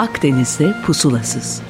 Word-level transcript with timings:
Akdeniz'de 0.00 0.82
pusulasız. 0.86 1.62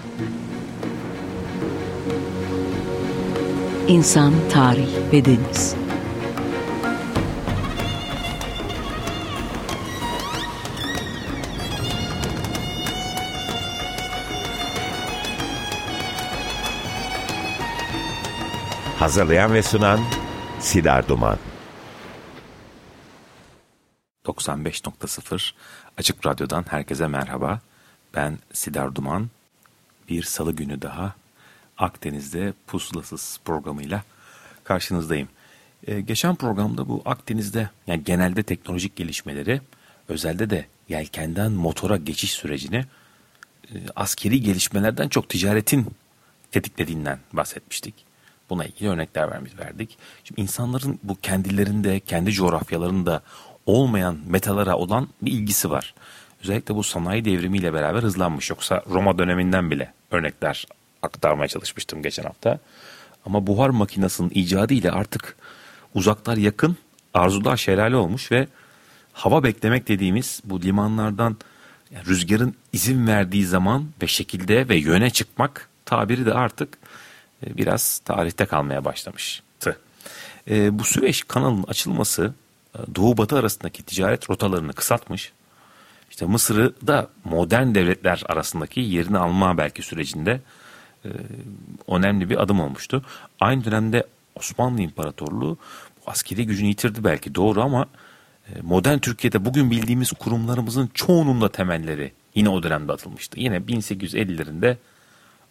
İnsan, 3.89 4.33
tarih 4.53 5.13
ve 5.13 5.25
deniz. 5.25 5.77
Hazırlayan 18.99 19.53
ve 19.55 19.63
sunan 19.63 20.01
Sidar 20.61 21.09
Duman. 21.09 21.39
95.0 24.25 25.53
Açık 25.99 26.27
Radyo'dan 26.27 26.65
herkese 26.69 27.07
merhaba. 27.07 27.61
Ben 28.15 28.39
Sidar 28.53 28.95
Duman. 28.95 29.29
Bir 30.09 30.23
salı 30.23 30.53
günü 30.53 30.83
daha 30.83 31.15
Akdeniz'de 31.79 32.53
Pusulasız 32.67 33.41
programıyla 33.45 34.03
karşınızdayım. 34.65 35.29
Ee, 35.87 36.01
geçen 36.01 36.35
programda 36.35 36.89
bu 36.89 37.03
Akdeniz'de 37.05 37.71
yani 37.87 38.05
genelde 38.05 38.43
teknolojik 38.43 38.97
gelişmeleri, 38.97 39.61
özelde 40.09 40.51
de 40.51 40.67
yelkenden 40.89 41.53
motora 41.53 41.97
geçiş 41.97 42.33
sürecini 42.33 42.85
e, 43.75 43.75
askeri 43.97 44.41
gelişmelerden 44.41 45.09
çok 45.09 45.29
ticaretin 45.29 45.87
tetiklediğinden 46.51 47.19
bahsetmiştik. 47.33 47.95
Buna 48.51 48.65
ilgili 48.65 48.89
örnekler 48.89 49.31
vermiş 49.31 49.53
verdik. 49.59 49.99
Şimdi 50.25 50.41
insanların 50.41 51.01
bu 51.03 51.17
kendilerinde, 51.21 52.01
kendi 52.01 52.33
coğrafyalarında 52.33 53.23
olmayan 53.67 54.19
metalara 54.27 54.77
olan 54.77 55.09
bir 55.23 55.33
ilgisi 55.33 55.71
var. 55.71 55.95
Özellikle 56.43 56.75
bu 56.75 56.83
sanayi 56.83 57.25
devrimiyle 57.25 57.75
beraber 57.75 58.03
hızlanmış. 58.03 58.51
Yoksa 58.51 58.83
Roma 58.91 59.19
döneminden 59.19 59.71
bile 59.71 59.93
örnekler 60.11 60.67
aktarmaya 61.03 61.49
çalışmıştım 61.49 62.03
geçen 62.03 62.23
hafta. 62.23 62.59
Ama 63.27 63.47
buhar 63.47 63.69
makinesinin 63.69 64.31
icadı 64.35 64.75
ile 64.75 64.91
artık 64.91 65.37
uzaklar 65.95 66.37
yakın, 66.37 66.77
arzular 67.15 67.57
şelale 67.57 67.97
olmuş 67.97 68.33
ve 68.33 68.49
hava 69.13 69.45
beklemek 69.45 69.89
dediğimiz 69.89 70.41
bu 70.45 70.63
limanlardan 70.63 71.37
yani 71.91 72.07
rüzgarın 72.07 72.55
izin 72.73 73.07
verdiği 73.07 73.47
zaman 73.47 73.89
ve 74.03 74.07
şekilde 74.07 74.69
ve 74.69 74.77
yöne 74.77 75.11
çıkmak 75.11 75.69
tabiri 75.85 76.27
de 76.27 76.35
artık 76.35 76.79
e, 77.47 77.57
biraz 77.57 77.99
tarihte 77.99 78.47
kalmaya 78.47 78.85
başlamıştı. 78.85 79.77
E, 80.51 80.79
bu 80.79 80.85
Süveyş 80.85 81.23
kanalının 81.23 81.65
açılması 81.69 82.35
e, 82.75 82.95
Doğu 82.95 83.17
Batı 83.17 83.39
arasındaki 83.39 83.83
ticaret 83.83 84.31
rotalarını 84.31 84.73
kısaltmış. 84.73 85.33
İşte 86.11 86.27
Mısır'ı 86.27 86.75
da 86.87 87.09
modern 87.25 87.75
devletler 87.75 88.23
arasındaki 88.29 88.81
yerini 88.81 89.19
alma 89.19 89.59
belki 89.59 89.83
sürecinde 89.83 90.41
e, 91.05 91.09
önemli 91.89 92.31
bir 92.31 92.43
adım 92.43 92.61
olmuştu. 92.61 93.05
Aynı 93.41 93.65
dönemde 93.65 94.07
Osmanlı 94.35 94.81
İmparatorluğu 94.81 95.59
askeri 96.07 96.47
gücünü 96.47 96.69
yitirdi 96.69 97.05
belki 97.05 97.35
doğru 97.35 97.63
ama 97.63 97.87
e, 98.49 98.61
modern 98.63 98.99
Türkiye'de 98.99 99.45
bugün 99.45 99.71
bildiğimiz 99.71 100.13
kurumlarımızın 100.13 100.91
çoğunun 100.95 101.41
da 101.41 101.53
temelleri 101.53 102.13
yine 102.35 102.49
o 102.49 102.63
dönemde 102.63 102.93
atılmıştı. 102.93 103.41
Yine 103.41 103.57
1850'lerinde 103.57 104.77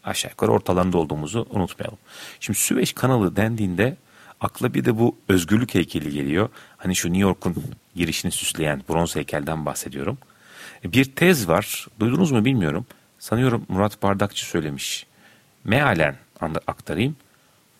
aşağı 0.03 0.31
yukarı 0.31 0.51
ortalarında 0.51 0.97
olduğumuzu 0.97 1.47
unutmayalım. 1.49 1.97
Şimdi 2.39 2.59
Süveyş 2.59 2.93
kanalı 2.93 3.35
dendiğinde 3.35 3.97
akla 4.39 4.73
bir 4.73 4.85
de 4.85 4.99
bu 4.99 5.15
özgürlük 5.27 5.75
heykeli 5.75 6.11
geliyor. 6.11 6.49
Hani 6.77 6.95
şu 6.95 7.07
New 7.07 7.21
York'un 7.21 7.55
girişini 7.95 8.31
süsleyen 8.31 8.83
bronz 8.89 9.15
heykelden 9.15 9.65
bahsediyorum. 9.65 10.17
E, 10.85 10.93
bir 10.93 11.15
tez 11.15 11.47
var. 11.47 11.87
Duydunuz 11.99 12.31
mu 12.31 12.45
bilmiyorum. 12.45 12.85
Sanıyorum 13.19 13.65
Murat 13.69 14.03
Bardakçı 14.03 14.45
söylemiş. 14.45 15.05
Mealen 15.63 16.15
aktarayım. 16.67 17.15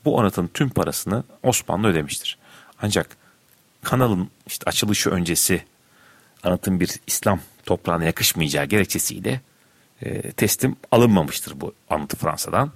Bu 0.06 0.20
anıtın 0.20 0.50
tüm 0.54 0.70
parasını 0.70 1.24
Osmanlı 1.44 1.88
ödemiştir. 1.88 2.38
Ancak 2.82 3.18
kanalın 3.84 4.30
işte 4.48 4.64
açılışı 4.66 5.10
öncesi 5.10 5.64
anıtın 6.44 6.80
bir 6.80 6.90
İslam 7.08 7.40
toprağına 7.66 8.04
yakışmayacağı 8.04 8.66
gerekçesiyle 8.66 9.42
e, 10.02 10.32
teslim 10.32 10.76
alınmamıştır 10.92 11.62
bu 11.62 11.74
anıtı 11.90 12.18
Fransa'dan. 12.18 12.72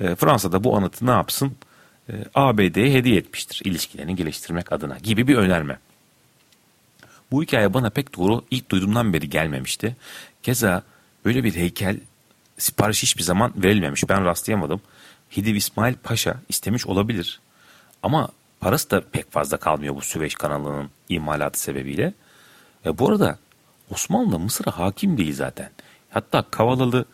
E, 0.00 0.14
Fransa 0.14 0.64
bu 0.64 0.76
anıtı 0.76 1.06
ne 1.06 1.10
yapsın? 1.10 1.56
E, 2.08 2.12
ABD'ye 2.34 2.92
hediye 2.94 3.16
etmiştir 3.16 3.62
ilişkilerini 3.64 4.16
geliştirmek 4.16 4.72
adına 4.72 4.98
gibi 4.98 5.26
bir 5.26 5.36
önerme. 5.36 5.78
Bu 7.32 7.42
hikaye 7.42 7.74
bana 7.74 7.90
pek 7.90 8.16
doğru 8.16 8.44
ilk 8.50 8.70
duyduğumdan 8.70 9.12
beri 9.12 9.30
gelmemişti. 9.30 9.96
Keza 10.42 10.82
böyle 11.24 11.44
bir 11.44 11.54
heykel 11.54 12.00
sipariş 12.58 13.02
hiçbir 13.02 13.22
zaman 13.22 13.52
verilmemiş. 13.56 14.08
Ben 14.08 14.24
rastlayamadım. 14.24 14.80
Hidiv 15.36 15.54
İsmail 15.54 15.94
Paşa 15.94 16.36
istemiş 16.48 16.86
olabilir. 16.86 17.40
Ama 18.02 18.28
parası 18.60 18.90
da 18.90 19.02
pek 19.12 19.32
fazla 19.32 19.56
kalmıyor 19.56 19.96
bu 19.96 20.00
Süveyş 20.00 20.34
kanalının 20.34 20.90
imalatı 21.08 21.60
sebebiyle. 21.60 22.14
E, 22.86 22.98
bu 22.98 23.08
arada 23.08 23.38
Osmanlı 23.90 24.38
Mısır'a 24.38 24.78
hakim 24.78 25.18
değil 25.18 25.34
zaten. 25.34 25.70
Hatta 26.10 26.42
Kavalalı 26.50 27.04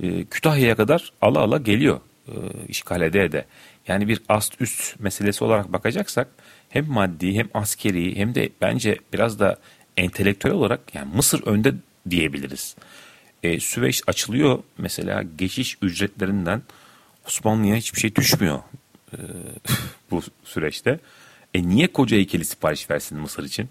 e, 0.00 0.24
Kütahya'ya 0.24 0.76
kadar 0.76 1.12
ala 1.22 1.38
ala 1.38 1.58
geliyor 1.58 2.00
e, 2.28 2.34
işgal 2.68 3.00
ede 3.00 3.32
de. 3.32 3.46
Yani 3.88 4.08
bir 4.08 4.22
ast 4.28 4.60
üst 4.60 5.00
meselesi 5.00 5.44
olarak 5.44 5.72
bakacaksak 5.72 6.28
hem 6.70 6.88
maddi 6.88 7.34
hem 7.34 7.48
askeri 7.54 8.16
hem 8.16 8.34
de 8.34 8.50
bence 8.60 8.98
biraz 9.12 9.40
da 9.40 9.56
entelektüel 9.96 10.54
olarak 10.54 10.94
yani 10.94 11.14
Mısır 11.14 11.46
önde 11.46 11.74
diyebiliriz. 12.10 12.76
E, 13.42 13.60
Süveyş 13.60 14.02
açılıyor 14.06 14.58
mesela 14.78 15.22
geçiş 15.38 15.78
ücretlerinden 15.82 16.62
Osmanlı'ya 17.26 17.76
hiçbir 17.76 18.00
şey 18.00 18.14
düşmüyor 18.14 18.58
e, 19.12 19.18
bu 20.10 20.22
süreçte. 20.44 21.00
E 21.54 21.68
niye 21.68 21.86
koca 21.86 22.16
heykeli 22.16 22.44
sipariş 22.44 22.90
versin 22.90 23.18
Mısır 23.18 23.44
için? 23.44 23.68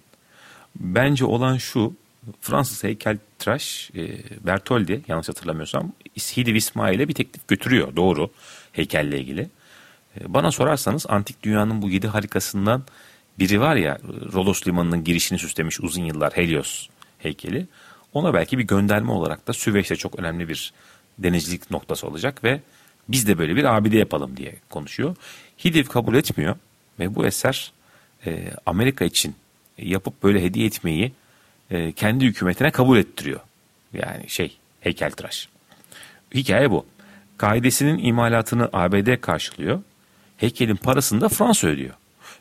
Bence 0.76 1.26
olan 1.26 1.58
şu 1.58 1.96
Fransız 2.42 2.84
heykeltıraş 2.84 3.92
e, 3.96 4.08
Bertoldi 4.46 5.02
yanlış 5.08 5.30
hatırlamıyorsam 5.30 5.92
Hidiv 6.18 6.56
İsmail'e 6.56 7.08
bir 7.08 7.14
teklif 7.14 7.48
götürüyor 7.48 7.96
doğru 7.96 8.30
heykelle 8.72 9.20
ilgili. 9.20 9.50
E, 10.22 10.34
bana 10.34 10.52
sorarsanız 10.52 11.06
antik 11.10 11.44
dünyanın 11.44 11.82
bu 11.82 11.90
yedi 11.90 12.08
harikasından 12.08 12.84
biri 13.40 13.62
var 13.62 13.76
ya 13.76 14.00
Rodos 14.34 14.68
Limanı'nın 14.68 15.04
girişini 15.04 15.40
süslemiş 15.40 15.80
uzun 15.80 16.04
yıllar 16.04 16.38
Helios 16.38 16.88
heykeli. 17.20 17.68
Ona 18.14 18.34
belki 18.34 18.58
bir 18.58 18.64
gönderme 18.64 19.12
olarak 19.12 19.48
da 19.48 19.54
Süveyş'te 19.54 19.96
çok 19.96 20.20
önemli 20.20 20.50
bir 20.50 20.74
denizcilik 21.20 21.72
noktası 21.72 22.08
olacak 22.08 22.44
ve 22.44 22.62
biz 23.10 23.28
de 23.28 23.38
böyle 23.38 23.56
bir 23.56 23.64
abide 23.64 23.98
yapalım 23.98 24.38
diye 24.38 24.56
konuşuyor. 24.70 25.16
Hidiv 25.66 25.86
kabul 25.86 26.16
etmiyor 26.16 26.56
ve 27.00 27.16
bu 27.16 27.26
eser 27.26 27.72
e, 28.26 28.52
Amerika 28.66 29.06
için 29.06 29.36
yapıp 29.78 30.24
böyle 30.24 30.44
hediye 30.44 30.66
etmeyi 30.66 31.12
e, 31.72 31.92
kendi 31.92 32.26
hükümetine 32.26 32.72
kabul 32.72 32.98
ettiriyor. 32.98 33.40
Yani 33.94 34.30
şey 34.30 34.58
heykeltıraş. 34.82 35.50
Hikaye 36.36 36.72
bu. 36.72 36.86
Kaidesinin 37.38 37.98
imalatını 37.98 38.70
ABD 38.74 39.22
karşılıyor. 39.22 39.82
Heykelin 40.40 40.76
parasını 40.76 41.22
da 41.22 41.30
Fransa 41.30 41.68
ödüyor. 41.68 41.94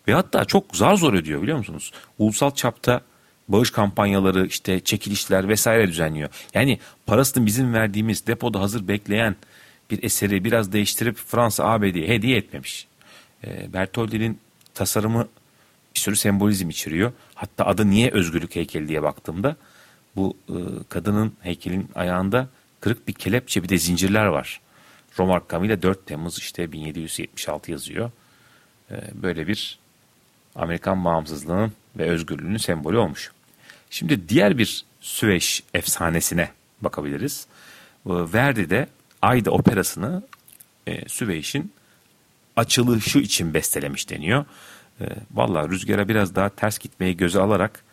Ve 0.09 0.15
hatta 0.15 0.45
çok 0.45 0.77
zar 0.77 0.95
zor 0.95 1.15
ödüyor 1.15 1.43
biliyor 1.43 1.59
musunuz? 1.59 1.93
Ulusal 2.19 2.51
çapta 2.51 3.01
bağış 3.49 3.71
kampanyaları 3.71 4.47
işte 4.47 4.81
çekilişler 4.81 5.49
vesaire 5.49 5.89
düzenliyor. 5.89 6.29
Yani 6.55 6.79
parasını 7.07 7.47
bizim 7.47 7.75
verdiğimiz 7.75 8.27
depoda 8.27 8.61
hazır 8.61 8.89
bekleyen 8.89 9.37
bir 9.91 10.03
eseri 10.03 10.45
biraz 10.45 10.73
değiştirip 10.73 11.17
Fransa 11.17 11.65
ABD'ye 11.65 12.09
hediye 12.09 12.37
etmemiş. 12.37 12.87
E, 13.45 13.73
Bertoldi'nin 13.73 14.39
tasarımı 14.75 15.29
bir 15.94 16.01
sürü 16.01 16.17
sembolizm 16.17 16.71
içeriyor. 16.71 17.12
Hatta 17.35 17.67
adı 17.67 17.91
niye 17.91 18.11
özgürlük 18.11 18.56
heykeli 18.56 18.89
diye 18.89 19.03
baktığımda 19.03 19.56
bu 20.17 20.37
e, 20.49 20.56
kadının 20.89 21.33
heykelin 21.41 21.91
ayağında 21.94 22.49
kırık 22.81 23.09
bir 23.09 23.12
kelepçe 23.12 23.62
bir 23.62 23.69
de 23.69 23.79
zincirler 23.79 24.27
var. 24.27 24.61
Roma 25.19 25.37
rakamıyla 25.37 25.82
4 25.82 26.06
Temmuz 26.06 26.38
işte 26.38 26.73
1776 26.73 27.70
yazıyor. 27.70 28.11
E, 28.91 28.94
böyle 29.15 29.47
bir 29.47 29.79
Amerikan 30.55 31.05
bağımsızlığının 31.05 31.73
ve 31.99 32.11
özgürlüğünün 32.11 32.56
sembolü 32.56 32.99
olmuş. 32.99 33.32
Şimdi 33.91 34.29
diğer 34.29 34.59
bir 34.59 34.85
Süveyş 35.00 35.62
efsanesine 35.75 36.50
bakabiliriz. 36.81 37.47
Verdi'de 38.06 38.88
Ayda 39.23 39.50
operasını 39.50 40.23
e, 40.87 41.09
Süveyş'in 41.09 41.73
açılışı 42.56 43.19
için 43.19 43.55
bestelemiş 43.55 44.11
deniyor. 44.11 44.44
E, 45.00 45.05
Valla 45.31 45.69
rüzgara 45.69 46.09
biraz 46.09 46.35
daha 46.35 46.49
ters 46.49 46.79
gitmeyi 46.79 47.17
göze 47.17 47.41
alarak 47.41 47.85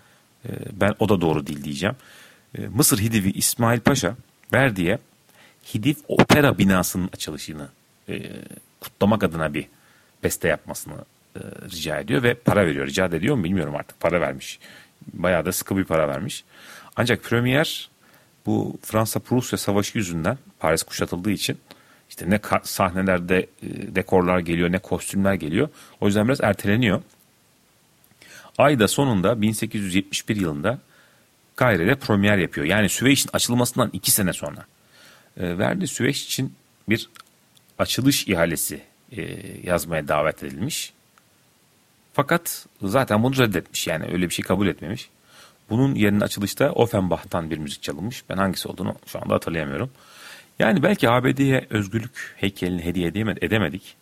e, 0.45 0.50
ben 0.72 0.95
o 1.00 1.10
da 1.10 1.22
doğru 1.22 1.48
değil 1.48 1.63
diyeceğim. 1.63 1.95
Mısır 2.69 3.00
Hidivi 3.00 3.31
İsmail 3.31 3.80
Paşa 3.80 4.16
Verdi'ye 4.54 5.00
Hidiv 5.73 5.95
Opera 6.07 6.57
binasının 6.57 7.09
açılışını 7.13 7.67
e, 8.09 8.31
kutlamak 8.81 9.23
adına 9.23 9.53
bir 9.53 9.67
beste 10.23 10.47
yapmasını 10.47 11.06
e, 11.35 11.39
rica 11.71 12.00
ediyor 12.00 12.23
ve 12.23 12.33
para 12.33 12.65
veriyor. 12.65 12.88
Rica 12.88 13.06
ediyor 13.06 13.35
mu 13.35 13.44
bilmiyorum 13.44 13.75
artık 13.75 14.00
para 14.00 14.21
vermiş. 14.21 14.59
Bayağı 15.13 15.45
da 15.45 15.51
sıkı 15.51 15.77
bir 15.77 15.83
para 15.83 16.07
vermiş. 16.07 16.44
Ancak 16.95 17.23
Premier 17.23 17.89
bu 18.45 18.77
Fransa-Prusya 18.81 19.57
savaşı 19.57 19.97
yüzünden 19.97 20.38
Paris 20.59 20.83
kuşatıldığı 20.83 21.31
için 21.31 21.57
işte 22.09 22.29
ne 22.29 22.39
sahnelerde 22.63 23.39
e, 23.39 23.95
dekorlar 23.95 24.39
geliyor 24.39 24.71
ne 24.71 24.79
kostümler 24.79 25.33
geliyor. 25.33 25.69
O 26.01 26.06
yüzden 26.06 26.27
biraz 26.27 26.41
erteleniyor. 26.41 27.01
Ayda 28.57 28.88
sonunda 28.88 29.41
1871 29.41 30.35
yılında 30.35 30.79
Kaire'de 31.56 31.95
premier 31.95 32.38
yapıyor. 32.38 32.67
Yani 32.67 32.89
Süveyş'in 32.89 33.29
açılmasından 33.33 33.89
iki 33.94 34.12
sene 34.12 34.33
sonra. 34.33 34.65
E, 35.38 35.58
Verdi 35.58 35.88
Süveyş 35.88 36.26
için 36.26 36.54
bir 36.90 37.10
açılış 37.80 38.28
ihalesi 38.28 38.82
e, 39.12 39.22
yazmaya 39.64 40.08
davet 40.08 40.44
edilmiş. 40.44 40.94
Fakat 42.14 42.66
zaten 42.82 43.24
bunu 43.24 43.38
reddetmiş 43.38 43.88
yani 43.88 44.06
öyle 44.06 44.30
bir 44.30 44.34
şey 44.34 44.46
kabul 44.46 44.68
etmemiş. 44.68 45.10
Bunun 45.70 45.96
yerine 45.96 46.24
açılışta 46.24 46.72
Offenbach'tan 46.72 47.50
bir 47.52 47.58
müzik 47.58 47.84
çalınmış. 47.84 48.24
Ben 48.30 48.38
hangisi 48.38 48.68
olduğunu 48.68 48.96
şu 49.06 49.20
anda 49.22 49.34
hatırlayamıyorum. 49.34 49.92
Yani 50.60 50.84
belki 50.84 51.10
ABD'ye 51.10 51.68
özgürlük 51.70 52.36
heykelini 52.38 52.86
hediye 52.86 53.08
edemedik. 53.42 53.96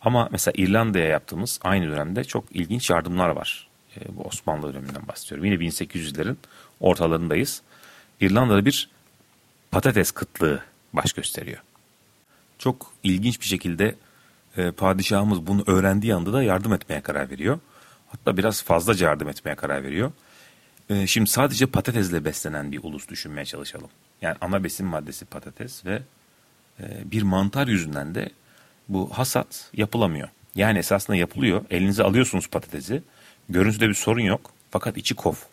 Ama 0.00 0.28
mesela 0.32 0.52
İrlanda'ya 0.56 1.06
yaptığımız 1.06 1.60
aynı 1.62 1.90
dönemde 1.90 2.24
çok 2.24 2.44
ilginç 2.56 2.90
yardımlar 2.90 3.28
var. 3.28 3.68
E, 3.96 4.16
bu 4.16 4.22
Osmanlı 4.22 4.74
döneminden 4.74 5.08
bahsediyorum. 5.08 5.44
Yine 5.44 5.54
1800'lerin 5.54 6.36
ortalarındayız. 6.80 7.62
İrlanda'da 8.20 8.64
bir 8.64 8.88
patates 9.70 10.10
kıtlığı 10.10 10.62
baş 10.92 11.12
gösteriyor. 11.12 11.58
Çok 12.58 12.92
ilginç 13.02 13.40
bir 13.40 13.46
şekilde 13.46 13.94
e, 14.56 14.70
padişahımız 14.70 15.46
bunu 15.46 15.64
öğrendiği 15.66 16.14
anda 16.14 16.32
da 16.32 16.42
yardım 16.42 16.72
etmeye 16.72 17.00
karar 17.00 17.30
veriyor. 17.30 17.58
Hatta 18.08 18.36
biraz 18.36 18.62
fazlaca 18.62 19.06
yardım 19.06 19.28
etmeye 19.28 19.54
karar 19.54 19.82
veriyor. 19.82 20.12
E, 20.90 21.06
şimdi 21.06 21.30
sadece 21.30 21.66
patatesle 21.66 22.24
beslenen 22.24 22.72
bir 22.72 22.80
ulus 22.82 23.08
düşünmeye 23.08 23.44
çalışalım. 23.44 23.90
Yani 24.22 24.36
ana 24.40 24.64
besin 24.64 24.86
maddesi 24.86 25.24
patates 25.24 25.84
ve 25.84 26.02
e, 26.80 27.10
bir 27.10 27.22
mantar 27.22 27.66
yüzünden 27.68 28.14
de 28.14 28.30
bu 28.88 29.10
hasat 29.12 29.70
yapılamıyor. 29.72 30.28
Yani 30.54 30.78
esasında 30.78 31.16
yapılıyor. 31.16 31.64
Elinize 31.70 32.02
alıyorsunuz 32.02 32.48
patatesi. 32.48 33.02
Görüntüde 33.48 33.88
bir 33.88 33.94
sorun 33.94 34.20
yok. 34.20 34.50
Fakat 34.70 34.96
içi 34.96 35.14
kof. 35.14 35.46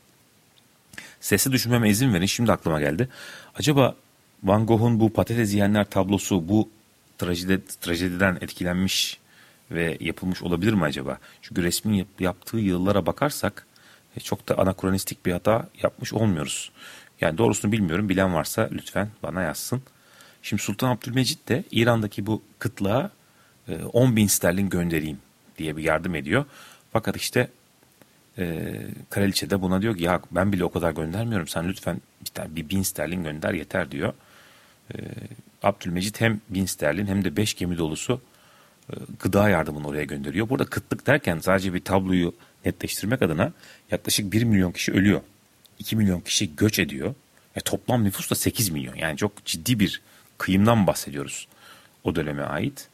Sesi 1.19 1.51
düşünmeme 1.51 1.89
izin 1.89 2.13
verin. 2.13 2.25
Şimdi 2.25 2.51
aklıma 2.51 2.79
geldi. 2.79 3.09
Acaba 3.55 3.95
Van 4.45 4.65
Gogh'un 4.65 4.99
bu 4.99 5.13
patates 5.13 5.53
yiyenler 5.53 5.85
tablosu 5.85 6.49
bu 6.49 6.69
trajedi, 7.17 7.61
trajediden 7.81 8.37
etkilenmiş 8.41 9.19
ve 9.71 9.97
yapılmış 9.99 10.41
olabilir 10.41 10.73
mi 10.73 10.83
acaba? 10.83 11.17
Çünkü 11.41 11.63
resmin 11.63 11.93
yap, 11.93 12.07
yaptığı 12.19 12.57
yıllara 12.57 13.05
bakarsak 13.05 13.65
e, 14.17 14.19
çok 14.19 14.49
da 14.49 14.57
anakronistik 14.57 15.25
bir 15.25 15.31
hata 15.31 15.69
yapmış 15.83 16.13
olmuyoruz. 16.13 16.71
Yani 17.21 17.37
doğrusunu 17.37 17.71
bilmiyorum. 17.71 18.09
Bilen 18.09 18.33
varsa 18.33 18.69
lütfen 18.71 19.09
bana 19.23 19.41
yazsın. 19.41 19.81
Şimdi 20.41 20.61
Sultan 20.61 20.89
Abdülmecit 20.89 21.49
de 21.49 21.63
İran'daki 21.71 22.25
bu 22.25 22.41
kıtlığa 22.59 23.11
10 23.93 24.11
e, 24.11 24.15
bin 24.15 24.27
sterlin 24.27 24.69
göndereyim 24.69 25.19
diye 25.57 25.77
bir 25.77 25.83
yardım 25.83 26.15
ediyor. 26.15 26.45
Fakat 26.91 27.17
işte 27.17 27.49
e, 28.37 28.73
kraliçe 29.09 29.49
de 29.49 29.61
buna 29.61 29.81
diyor 29.81 29.97
ki 29.97 30.03
ya 30.03 30.21
ben 30.31 30.51
bile 30.51 30.63
o 30.63 30.71
kadar 30.71 30.91
göndermiyorum 30.91 31.47
sen 31.47 31.67
lütfen 31.67 32.01
bir, 32.37 32.55
bir 32.55 32.69
bin 32.69 32.81
sterlin 32.81 33.23
gönder 33.23 33.53
yeter 33.53 33.91
diyor. 33.91 34.13
E, 34.93 34.97
Abdülmecit 35.63 36.21
hem 36.21 36.41
bin 36.49 36.65
sterlin 36.65 37.07
hem 37.07 37.23
de 37.23 37.37
beş 37.37 37.53
gemi 37.53 37.77
dolusu 37.77 38.21
e, 38.89 38.93
gıda 39.19 39.49
yardımını 39.49 39.87
oraya 39.87 40.03
gönderiyor. 40.03 40.49
Burada 40.49 40.65
kıtlık 40.65 41.07
derken 41.07 41.39
sadece 41.39 41.73
bir 41.73 41.83
tabloyu 41.83 42.33
netleştirmek 42.65 43.21
adına 43.21 43.51
yaklaşık 43.91 44.31
1 44.31 44.43
milyon 44.43 44.71
kişi 44.71 44.91
ölüyor. 44.91 45.21
2 45.79 45.95
milyon 45.95 46.19
kişi 46.19 46.55
göç 46.55 46.79
ediyor. 46.79 47.15
E, 47.55 47.59
toplam 47.59 48.03
nüfus 48.03 48.31
da 48.31 48.35
8 48.35 48.69
milyon. 48.69 48.95
Yani 48.95 49.17
çok 49.17 49.45
ciddi 49.45 49.79
bir 49.79 50.01
kıyımdan 50.37 50.87
bahsediyoruz 50.87 51.47
o 52.03 52.15
döneme 52.15 52.43
ait. 52.43 52.87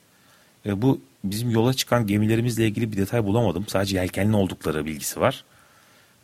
E, 0.66 0.82
bu 0.82 1.02
bizim 1.24 1.50
yola 1.50 1.74
çıkan 1.74 2.08
gemilerimizle 2.08 2.68
ilgili 2.68 2.92
bir 2.92 2.98
detay 2.98 3.24
bulamadım. 3.24 3.66
Sadece 3.68 3.98
yelkenli 3.98 4.36
oldukları 4.36 4.86
bilgisi 4.86 5.20
var. 5.20 5.44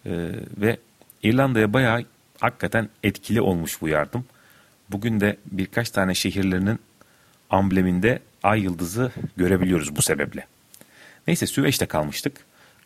E, 0.05 0.11
ve 0.57 0.77
İrlanda'ya 1.23 1.73
bayağı 1.73 2.05
hakikaten 2.39 2.89
etkili 3.03 3.41
olmuş 3.41 3.81
bu 3.81 3.87
yardım. 3.87 4.25
Bugün 4.91 5.19
de 5.19 5.37
birkaç 5.51 5.89
tane 5.89 6.15
şehirlerinin 6.15 6.79
ambleminde 7.49 8.19
ay 8.43 8.61
yıldızı 8.61 9.11
görebiliyoruz 9.37 9.95
bu 9.95 10.01
sebeple. 10.01 10.47
Neyse 11.27 11.47
Süveyş'te 11.47 11.85
kalmıştık. 11.85 12.45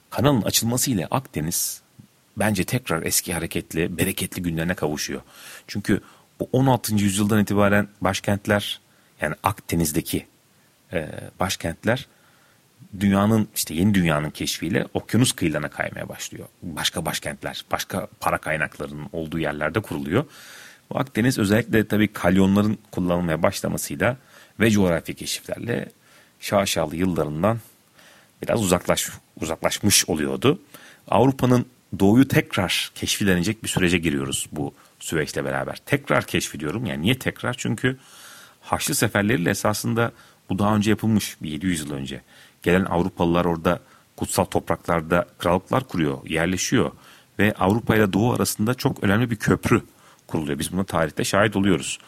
Kanalın 0.10 0.42
açılması 0.42 0.92
ile 0.92 1.08
Akdeniz 1.12 1.82
bence 2.38 2.64
tekrar 2.64 3.04
eski 3.04 3.34
hareketli, 3.34 3.98
bereketli 3.98 4.42
günlerine 4.42 4.74
kavuşuyor. 4.74 5.22
Çünkü 5.68 6.02
bu 6.40 6.50
16. 6.52 6.96
yüzyıldan 6.96 7.42
itibaren 7.42 7.88
başkentler 8.02 8.80
yani 9.22 9.36
Akdeniz'deki 9.44 10.26
e, 10.94 11.10
başkentler 11.40 12.08
dünyanın 13.00 13.48
işte 13.56 13.74
yeni 13.74 13.94
dünyanın 13.94 14.30
keşfiyle 14.30 14.86
okyanus 14.94 15.32
kıyılarına 15.32 15.70
kaymaya 15.70 16.10
başlıyor. 16.10 16.48
Başka 16.64 17.06
başkentler, 17.06 17.66
başka 17.72 18.08
para 18.20 18.38
kaynaklarının 18.38 19.10
olduğu 19.14 19.40
yerlerde 19.40 19.80
kuruluyor. 19.80 20.26
Bu 20.92 21.00
Akdeniz 21.00 21.40
özellikle 21.40 21.88
tabii 21.88 22.08
kalyonların 22.08 22.78
kullanılmaya 22.92 23.44
başlamasıyla 23.44 24.18
ve 24.60 24.72
coğrafi 24.72 25.14
keşiflerle 25.14 25.90
şaşalı 26.40 26.96
yıllarından 26.96 27.60
biraz 28.42 28.64
uzaklaş, 28.64 29.10
uzaklaşmış 29.42 30.10
oluyordu. 30.10 30.60
Avrupa'nın 31.08 31.66
doğuyu 32.00 32.28
tekrar 32.28 32.92
keşfilenecek 32.96 33.64
bir 33.64 33.68
sürece 33.68 33.98
giriyoruz 33.98 34.48
bu 34.52 34.74
Süveyş'le 35.00 35.36
beraber. 35.36 35.82
Tekrar 35.86 36.26
keşfediyorum. 36.26 36.86
Yani 36.86 37.02
niye 37.02 37.20
tekrar? 37.20 37.54
Çünkü 37.54 37.98
Haçlı 38.62 38.96
seferleriyle 38.96 39.50
esasında 39.50 40.12
bu 40.50 40.60
daha 40.60 40.76
önce 40.76 40.90
yapılmış 40.90 41.38
bir 41.42 41.50
700 41.50 41.80
yıl 41.80 41.92
önce. 41.92 42.22
Gelen 42.64 42.86
Avrupalılar 42.86 43.46
orada 43.46 43.80
kutsal 44.18 44.46
topraklarda 44.46 45.26
krallıklar 45.40 45.88
kuruyor, 45.88 46.30
yerleşiyor 46.30 46.92
ve 47.40 47.54
Avrupa 47.60 47.96
ile 47.96 48.14
Doğu 48.14 48.34
arasında 48.34 48.74
çok 48.74 49.04
önemli 49.04 49.32
bir 49.32 49.36
köprü 49.36 49.82
kuruluyor. 50.32 50.60
Biz 50.60 50.72
buna 50.72 50.84
tarihte 50.84 51.24
şahit 51.24 51.56
oluyoruz. 51.56 52.00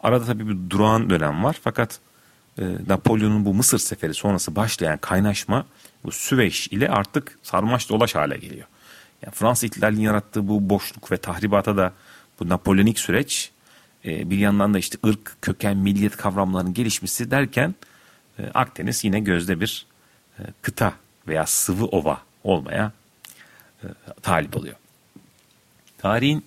Arada 0.00 0.24
tabii 0.24 0.48
bir 0.48 0.70
durağan 0.70 1.10
dönem 1.10 1.44
var 1.44 1.56
fakat 1.62 2.00
e, 2.58 2.64
Napolyon'un 2.88 3.44
bu 3.44 3.54
Mısır 3.54 3.78
seferi 3.78 4.14
sonrası 4.14 4.56
başlayan 4.56 4.98
kaynaşma 4.98 5.66
bu 6.04 6.12
Süveyş 6.12 6.68
ile 6.68 6.88
artık 6.88 7.38
sarmaş 7.42 7.88
dolaş 7.88 8.14
hale 8.14 8.36
geliyor. 8.36 8.66
Yani 9.22 9.34
Fransız 9.34 9.64
ihtilalinin 9.64 10.02
yarattığı 10.02 10.48
bu 10.48 10.70
boşluk 10.70 11.12
ve 11.12 11.16
tahribata 11.16 11.76
da 11.76 11.92
bu 12.40 12.48
Napolyonik 12.48 12.98
süreç 12.98 13.50
e, 14.04 14.30
bir 14.30 14.38
yandan 14.38 14.74
da 14.74 14.78
işte 14.78 14.98
ırk, 15.06 15.42
köken, 15.42 15.76
milliyet 15.76 16.16
kavramlarının 16.16 16.74
gelişmesi 16.74 17.30
derken 17.30 17.74
e, 18.38 18.42
Akdeniz 18.54 19.04
yine 19.04 19.20
gözde 19.20 19.60
bir 19.60 19.86
e, 20.38 20.42
kıta 20.62 20.92
veya 21.28 21.46
sıvı 21.46 21.84
ova 21.84 22.20
olmaya 22.44 22.92
e, 23.82 23.86
talip 24.22 24.56
oluyor. 24.56 24.74
Tarihin 25.98 26.44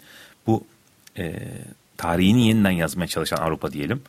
e, 1.17 1.49
tarihini 1.97 2.47
yeniden 2.47 2.71
yazmaya 2.71 3.07
çalışan 3.07 3.37
Avrupa 3.37 3.71
diyelim. 3.71 4.01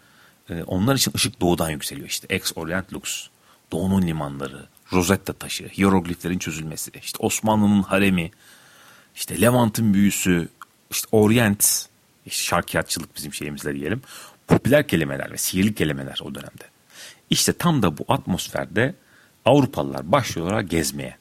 E, 0.50 0.62
onlar 0.62 0.94
için 0.94 1.12
ışık 1.16 1.40
doğudan 1.40 1.70
yükseliyor. 1.70 2.08
İşte 2.08 2.26
Ex 2.30 2.52
Orient 2.56 2.92
Lux, 2.92 3.26
Doğu'nun 3.72 4.02
limanları, 4.02 4.66
Rosetta 4.92 5.32
taşı, 5.32 5.68
hierogliflerin 5.68 6.38
çözülmesi, 6.38 6.90
işte 7.02 7.18
Osmanlı'nın 7.20 7.82
haremi, 7.82 8.30
işte 9.14 9.40
Levant'ın 9.40 9.94
büyüsü, 9.94 10.48
işte 10.90 11.08
Orient, 11.12 11.88
işte 12.26 12.44
şarkiyatçılık 12.44 13.16
bizim 13.16 13.34
şeyimizle 13.34 13.74
diyelim. 13.74 14.02
Popüler 14.46 14.88
kelimeler 14.88 15.32
ve 15.32 15.36
sihirli 15.36 15.74
kelimeler 15.74 16.18
o 16.22 16.34
dönemde. 16.34 16.64
İşte 17.30 17.52
tam 17.52 17.82
da 17.82 17.98
bu 17.98 18.04
atmosferde 18.08 18.94
Avrupalılar 19.44 20.12
başlıyorlar 20.12 20.60
gezmeye. 20.60 21.16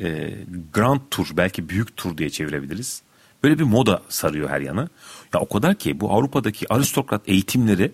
E, 0.00 0.34
Grand 0.72 1.00
Tour 1.10 1.28
belki 1.32 1.68
büyük 1.68 1.96
tur 1.96 2.18
diye 2.18 2.30
çevirebiliriz. 2.30 3.02
Böyle 3.42 3.58
bir 3.58 3.64
moda 3.64 4.02
sarıyor 4.08 4.50
her 4.50 4.60
yanı. 4.60 4.88
Ya 5.34 5.40
o 5.40 5.48
kadar 5.48 5.74
ki 5.74 6.00
bu 6.00 6.12
Avrupa'daki 6.12 6.72
aristokrat 6.74 7.22
eğitimleri 7.26 7.92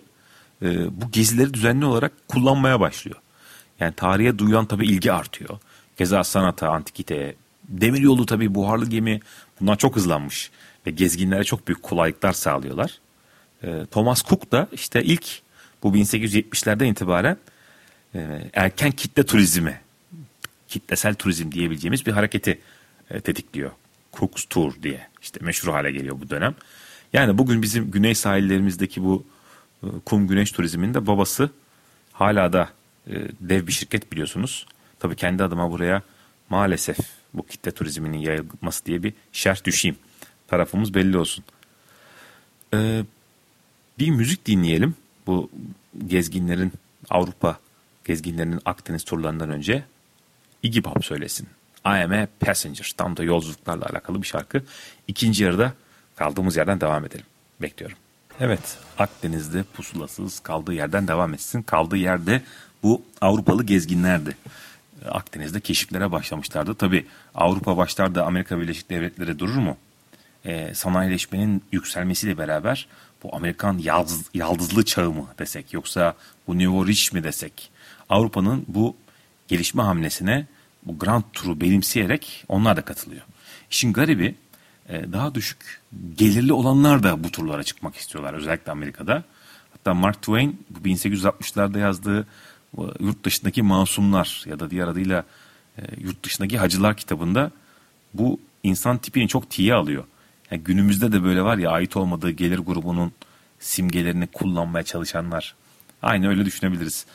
e, 0.61 1.01
bu 1.01 1.11
gezileri 1.11 1.53
düzenli 1.53 1.85
olarak 1.85 2.27
kullanmaya 2.27 2.79
başlıyor. 2.79 3.17
Yani 3.79 3.93
tarihe 3.93 4.37
duyulan 4.37 4.65
tabii 4.65 4.87
ilgi 4.87 5.11
artıyor. 5.11 5.59
Keza 5.97 6.23
sanata, 6.23 6.69
antikiteye, 6.69 7.35
demir 7.63 8.01
yolu 8.01 8.25
tabii 8.25 8.55
buharlı 8.55 8.85
gemi 8.85 9.19
bunlar 9.61 9.77
çok 9.77 9.95
hızlanmış 9.95 10.51
ve 10.87 10.91
gezginlere 10.91 11.43
çok 11.43 11.67
büyük 11.67 11.83
kolaylıklar 11.83 12.33
sağlıyorlar. 12.33 12.99
E, 13.63 13.85
Thomas 13.91 14.23
Cook 14.23 14.51
da 14.51 14.67
işte 14.71 15.03
ilk 15.03 15.41
bu 15.83 15.95
1870'lerden 15.95 16.85
itibaren 16.85 17.37
e, 18.15 18.49
erken 18.53 18.91
kitle 18.91 19.25
turizmi, 19.25 19.81
kitlesel 20.67 21.15
turizm 21.15 21.51
diyebileceğimiz 21.51 22.05
bir 22.05 22.11
hareketi 22.11 22.59
e, 23.09 23.19
tetikliyor. 23.19 23.71
Cook's 24.19 24.45
Tour 24.49 24.73
diye 24.83 25.07
işte 25.21 25.39
meşhur 25.43 25.71
hale 25.71 25.91
geliyor 25.91 26.21
bu 26.21 26.29
dönem. 26.29 26.55
Yani 27.13 27.37
bugün 27.37 27.61
bizim 27.61 27.91
güney 27.91 28.15
sahillerimizdeki 28.15 29.03
bu 29.03 29.25
e, 29.83 29.87
kum 30.05 30.27
güneş 30.27 30.51
turizminin 30.51 31.07
babası 31.07 31.49
hala 32.13 32.53
da 32.53 32.69
e, 33.07 33.13
dev 33.39 33.67
bir 33.67 33.71
şirket 33.71 34.11
biliyorsunuz. 34.11 34.65
Tabii 34.99 35.15
kendi 35.15 35.43
adıma 35.43 35.71
buraya 35.71 36.01
maalesef 36.49 36.97
bu 37.33 37.45
kitle 37.45 37.71
turizminin 37.71 38.17
yayılması 38.17 38.85
diye 38.85 39.03
bir 39.03 39.13
şerh 39.31 39.63
düşeyim. 39.63 39.97
Tarafımız 40.47 40.93
belli 40.93 41.17
olsun. 41.17 41.43
e, 42.73 43.03
bir 43.99 44.09
müzik 44.09 44.45
dinleyelim. 44.45 44.95
Bu 45.27 45.49
gezginlerin 46.07 46.73
Avrupa 47.09 47.59
gezginlerinin 48.05 48.59
Akdeniz 48.65 49.03
turlarından 49.03 49.49
önce 49.49 49.83
Iggy 50.63 50.81
Pop 50.81 51.05
söylesin. 51.05 51.47
I 51.85 52.03
am 52.03 52.11
a 52.11 52.27
passenger. 52.39 52.91
Tam 52.97 53.17
da 53.17 53.23
yolculuklarla 53.23 53.85
alakalı 53.85 54.21
bir 54.21 54.27
şarkı. 54.27 54.63
İkinci 55.07 55.43
yarıda 55.43 55.73
kaldığımız 56.15 56.57
yerden 56.57 56.81
devam 56.81 57.05
edelim. 57.05 57.25
Bekliyorum. 57.61 57.97
Evet, 58.39 58.77
Akdeniz'de 58.97 59.63
pusulasız 59.63 60.39
kaldığı 60.39 60.73
yerden 60.73 61.07
devam 61.07 61.33
etsin. 61.33 61.61
Kaldığı 61.61 61.97
yerde 61.97 62.41
bu 62.83 63.01
Avrupalı 63.21 63.63
gezginlerdi. 63.63 64.37
Akdeniz'de 65.05 65.59
keşiflere 65.59 66.11
başlamışlardı. 66.11 66.75
Tabi 66.75 67.05
Avrupa 67.35 67.77
başlarda 67.77 68.25
Amerika 68.25 68.59
Birleşik 68.59 68.89
Devletleri 68.89 69.39
durur 69.39 69.55
mu? 69.55 69.77
Ee, 70.45 70.71
sanayileşmenin 70.73 71.63
yükselmesiyle 71.71 72.37
beraber 72.37 72.87
bu 73.23 73.35
Amerikan 73.35 73.77
yaldız, 73.77 74.23
yaldızlı 74.33 74.85
çağı 74.85 75.11
mı 75.11 75.25
desek 75.39 75.73
yoksa 75.73 76.13
bu 76.47 76.57
New 76.57 76.91
Rich 76.91 77.13
mi 77.13 77.23
desek 77.23 77.71
Avrupa'nın 78.09 78.65
bu 78.67 78.95
gelişme 79.47 79.83
hamlesine 79.83 80.47
bu 80.87 80.99
Grand 80.99 81.23
Tour'u 81.33 81.61
benimseyerek 81.61 82.45
onlar 82.47 82.77
da 82.77 82.81
katılıyor. 82.81 83.21
İşin 83.71 83.93
garibi 83.93 84.35
e, 84.89 85.11
daha 85.11 85.35
düşük 85.35 85.81
gelirli 86.17 86.53
olanlar 86.53 87.03
da 87.03 87.23
bu 87.23 87.31
turlara 87.31 87.63
çıkmak 87.63 87.95
istiyorlar 87.95 88.33
özellikle 88.33 88.71
Amerika'da. 88.71 89.23
Hatta 89.71 89.93
Mark 89.93 90.21
Twain 90.21 90.65
1860'larda 90.83 91.79
yazdığı 91.79 92.27
yurt 92.99 93.23
dışındaki 93.23 93.61
masumlar 93.61 94.43
ya 94.45 94.59
da 94.59 94.71
diğer 94.71 94.87
adıyla 94.87 95.23
e, 95.77 95.81
yurt 95.97 96.23
dışındaki 96.23 96.57
hacılar 96.57 96.97
kitabında 96.97 97.51
bu 98.13 98.39
insan 98.63 98.97
tipini 98.97 99.27
çok 99.27 99.49
tiye 99.49 99.73
alıyor. 99.73 100.03
Yani 100.51 100.63
günümüzde 100.63 101.11
de 101.11 101.23
böyle 101.23 101.41
var 101.41 101.57
ya 101.57 101.71
ait 101.71 101.97
olmadığı 101.97 102.31
gelir 102.31 102.57
grubunun 102.57 103.11
simgelerini 103.59 104.27
kullanmaya 104.27 104.83
çalışanlar. 104.83 105.55
Aynı 106.01 106.29
öyle 106.29 106.45
düşünebiliriz. 106.45 107.05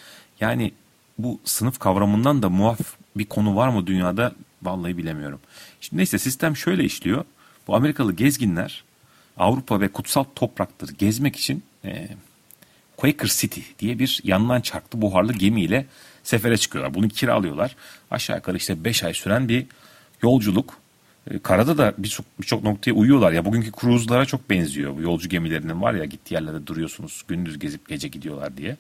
Yani 0.41 0.73
bu 1.19 1.41
sınıf 1.45 1.79
kavramından 1.79 2.43
da 2.43 2.49
muaf 2.49 2.81
bir 3.17 3.25
konu 3.25 3.57
var 3.57 3.69
mı 3.69 3.87
dünyada 3.87 4.33
vallahi 4.63 4.99
bilemiyorum. 4.99 5.41
Şimdi 5.81 5.99
neyse 5.99 6.19
sistem 6.19 6.57
şöyle 6.57 6.85
işliyor. 6.85 7.25
Bu 7.69 7.75
Amerikalı 7.75 8.13
gezginler 8.13 8.85
Avrupa 9.37 9.81
ve 9.81 9.89
kutsal 9.89 10.25
topraktır 10.35 10.89
gezmek 10.99 11.37
için 11.37 11.63
e, 11.85 12.09
Quaker 12.97 13.29
City 13.29 13.61
diye 13.79 13.99
bir 13.99 14.21
yandan 14.25 14.61
çarklı 14.61 15.03
buharlı 15.03 15.33
gemiyle 15.33 15.87
sefere 16.23 16.57
çıkıyorlar. 16.57 16.95
Bunu 16.95 17.09
kiralıyorlar. 17.09 17.77
Aşağı 18.11 18.37
yukarı 18.37 18.57
işte 18.57 18.85
5 18.85 19.05
ay 19.05 19.15
süren 19.15 19.49
bir 19.49 19.67
yolculuk. 20.23 20.79
E, 21.31 21.39
karada 21.39 21.79
da 21.79 21.95
birçok 21.99 22.27
bir 22.41 22.65
noktaya 22.65 22.93
uyuyorlar. 22.93 23.33
Ya 23.33 23.45
bugünkü 23.45 23.73
kruzlara 23.73 24.27
çok 24.27 24.51
benziyor. 24.51 24.97
Bu 24.97 25.03
yolcu 25.03 25.29
gemilerinin 25.29 25.83
var 25.83 25.95
ya 25.95 26.05
gittiği 26.05 26.35
yerlerde 26.35 26.67
duruyorsunuz. 26.67 27.23
Gündüz 27.29 27.59
gezip 27.59 27.89
gece 27.89 28.09
gidiyorlar 28.09 28.57
diye. 28.57 28.77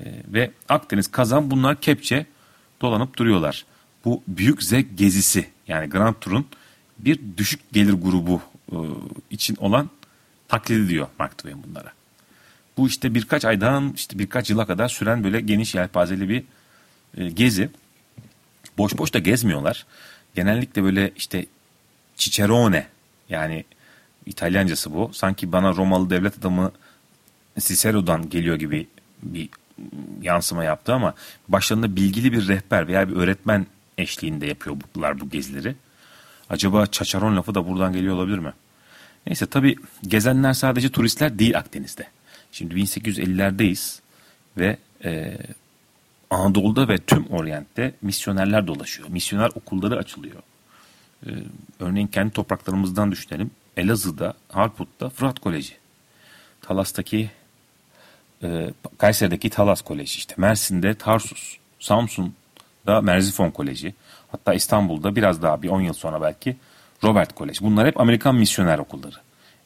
E, 0.00 0.04
ve 0.28 0.50
Akdeniz, 0.68 1.10
Kazan 1.10 1.50
bunlar 1.50 1.80
kepçe 1.80 2.26
dolanıp 2.82 3.16
duruyorlar. 3.16 3.64
Bu 4.04 4.22
büyük 4.28 4.62
zevk 4.62 4.98
gezisi 4.98 5.48
yani 5.68 5.90
Grand 5.90 6.14
Tour'un 6.14 6.46
bir 6.98 7.20
düşük 7.36 7.72
gelir 7.72 7.92
grubu 7.92 8.42
e, 8.72 8.76
için 9.30 9.56
olan 9.56 9.90
taklidi 10.48 10.88
diyor 10.88 11.06
Mark 11.18 11.38
Twain 11.38 11.62
bunlara. 11.62 11.92
Bu 12.76 12.88
işte 12.88 13.14
birkaç 13.14 13.44
aydan 13.44 13.92
işte 13.96 14.18
birkaç 14.18 14.50
yıla 14.50 14.66
kadar 14.66 14.88
süren 14.88 15.24
böyle 15.24 15.40
geniş 15.40 15.74
yelpazeli 15.74 16.28
bir 16.28 16.44
e, 17.16 17.30
gezi. 17.30 17.70
Boş 18.78 18.98
boş 18.98 19.14
da 19.14 19.18
gezmiyorlar. 19.18 19.86
Genellikle 20.34 20.82
böyle 20.82 21.12
işte 21.16 21.46
Cicerone 22.16 22.86
yani 23.28 23.64
İtalyancası 24.26 24.94
bu. 24.94 25.10
Sanki 25.12 25.52
bana 25.52 25.76
Romalı 25.76 26.10
devlet 26.10 26.38
adamı 26.38 26.72
Cicero'dan 27.58 28.30
geliyor 28.30 28.56
gibi 28.56 28.86
bir 29.22 29.48
yansıma 30.22 30.64
yaptı 30.64 30.92
ama 30.94 31.14
başlarında 31.48 31.96
bilgili 31.96 32.32
bir 32.32 32.48
rehber 32.48 32.88
veya 32.88 33.08
bir 33.08 33.16
öğretmen 33.16 33.66
eşliğinde 33.98 34.46
yapıyorlar 34.46 35.20
bu 35.20 35.30
gezileri. 35.30 35.74
Acaba 36.50 36.86
çaçaron 36.86 37.36
lafı 37.36 37.54
da 37.54 37.68
buradan 37.68 37.92
geliyor 37.92 38.14
olabilir 38.14 38.38
mi? 38.38 38.52
Neyse 39.26 39.46
tabi 39.46 39.76
gezenler 40.02 40.52
sadece 40.52 40.88
turistler 40.88 41.38
değil 41.38 41.58
Akdeniz'de. 41.58 42.06
Şimdi 42.52 42.74
1850'lerdeyiz 42.74 44.00
ve 44.56 44.76
e, 45.04 45.38
Anadolu'da 46.30 46.88
ve 46.88 46.98
tüm 46.98 47.26
Orient'te 47.26 47.94
misyonerler 48.02 48.66
dolaşıyor. 48.66 49.08
Misyoner 49.08 49.50
okulları 49.54 49.96
açılıyor. 49.96 50.42
E, 51.26 51.30
örneğin 51.80 52.06
kendi 52.06 52.32
topraklarımızdan 52.32 53.12
düşünelim. 53.12 53.50
Elazığ'da, 53.76 54.34
Harput'ta 54.48 55.08
Fırat 55.08 55.38
Koleji. 55.38 55.74
Talas'taki, 56.60 57.30
e, 58.42 58.70
Kayseri'deki 58.98 59.50
Talas 59.50 59.82
Koleji 59.82 60.18
işte. 60.18 60.34
Mersin'de 60.36 60.94
Tarsus, 60.94 61.56
Samsun'da 61.80 63.00
Merzifon 63.00 63.50
Koleji. 63.50 63.94
Hatta 64.32 64.54
İstanbul'da 64.54 65.16
biraz 65.16 65.42
daha 65.42 65.62
bir 65.62 65.68
10 65.68 65.80
yıl 65.80 65.92
sonra 65.92 66.22
belki 66.22 66.56
Robert 67.04 67.34
Koleji. 67.34 67.60
Bunlar 67.60 67.86
hep 67.86 68.00
Amerikan 68.00 68.34
misyoner 68.34 68.78
okulları. 68.78 69.16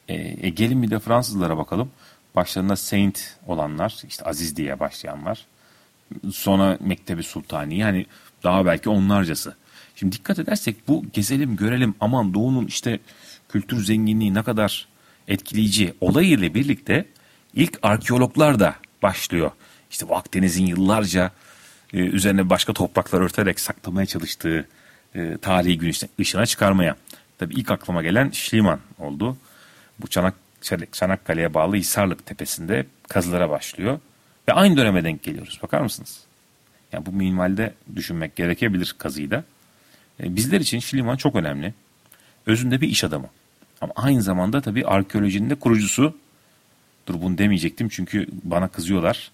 E, 0.09 0.15
e, 0.15 0.49
gelin 0.49 0.83
bir 0.83 0.91
de 0.91 0.99
Fransızlara 0.99 1.59
bakalım. 1.59 1.91
Başlarında 2.37 2.77
Saint 2.77 3.37
olanlar, 3.47 4.03
işte 4.09 4.25
Aziz 4.25 4.57
diye 4.57 4.81
başlayanlar. 4.81 5.47
Sonra 6.33 6.79
Mektebi 6.81 7.23
Sultani 7.23 7.79
yani 7.79 8.07
daha 8.43 8.67
belki 8.67 8.89
onlarcası. 8.89 9.57
Şimdi 9.97 10.17
dikkat 10.17 10.39
edersek 10.39 10.89
bu 10.89 11.05
gezelim 11.13 11.57
görelim 11.57 11.95
aman 12.01 12.35
doğunun 12.35 12.67
işte 12.67 12.99
kültür 13.49 13.85
zenginliği 13.85 14.35
ne 14.35 14.43
kadar 14.43 14.89
etkileyici 15.29 15.95
olayıyla 16.01 16.55
birlikte 16.55 17.05
ilk 17.57 17.79
arkeologlar 17.83 18.61
da 18.61 18.75
başlıyor. 19.03 19.51
İşte 19.91 20.09
bu 20.09 20.17
Akdeniz'in 20.17 20.67
yıllarca 20.67 21.31
e, 21.93 21.99
üzerine 21.99 22.51
başka 22.51 22.73
topraklar 22.73 23.21
örterek 23.21 23.61
saklamaya 23.61 24.07
çalıştığı 24.07 24.69
e, 25.15 25.37
tarihi 25.43 25.79
gün 25.79 25.93
ışığına 26.21 26.47
çıkarmaya. 26.47 26.97
Tabii 27.39 27.55
ilk 27.55 27.71
aklıma 27.71 28.03
gelen 28.03 28.31
Şliman 28.31 28.81
oldu. 28.99 29.37
Bu 29.99 30.07
Çanak, 30.07 30.35
Çanakkale'ye 30.93 31.55
bağlı 31.55 31.77
Hisarlık 31.77 32.27
tepesinde 32.27 32.87
kazılara 33.09 33.51
başlıyor. 33.51 34.01
Ve 34.49 34.53
aynı 34.53 34.77
döneme 34.77 35.05
denk 35.05 35.23
geliyoruz. 35.23 35.59
Bakar 35.63 35.81
mısınız? 35.81 36.21
Yani 36.93 37.07
bu 37.07 37.13
minvalde 37.13 37.75
düşünmek 37.97 38.37
gerekebilir 38.37 38.95
kazıyı 38.99 39.31
da. 39.31 39.45
E, 40.23 40.37
bizler 40.37 40.61
için 40.61 40.79
Şliman 40.79 41.17
çok 41.17 41.37
önemli. 41.37 41.75
Özünde 42.47 42.81
bir 42.81 42.89
iş 42.89 43.05
adamı. 43.05 43.29
Ama 43.81 43.93
aynı 43.97 44.23
zamanda 44.23 44.61
tabii 44.61 44.87
arkeolojinin 44.87 45.51
de 45.51 45.55
kurucusu. 45.55 46.17
Dur 47.07 47.23
bunu 47.23 47.39
demeyecektim 47.39 47.89
çünkü 47.89 48.27
bana 48.45 48.69
kızıyorlar. 48.69 49.31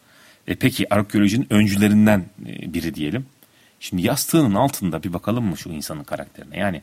E 0.47 0.55
peki 0.55 0.95
arkeolojinin 0.95 1.47
öncülerinden 1.51 2.25
e, 2.47 2.75
biri 2.75 2.95
diyelim. 2.95 3.27
Şimdi 3.81 4.07
yastığının 4.07 4.55
altında 4.55 5.03
bir 5.03 5.13
bakalım 5.13 5.45
mı 5.45 5.57
şu 5.57 5.71
insanın 5.71 6.05
karakterine? 6.05 6.59
Yani 6.59 6.83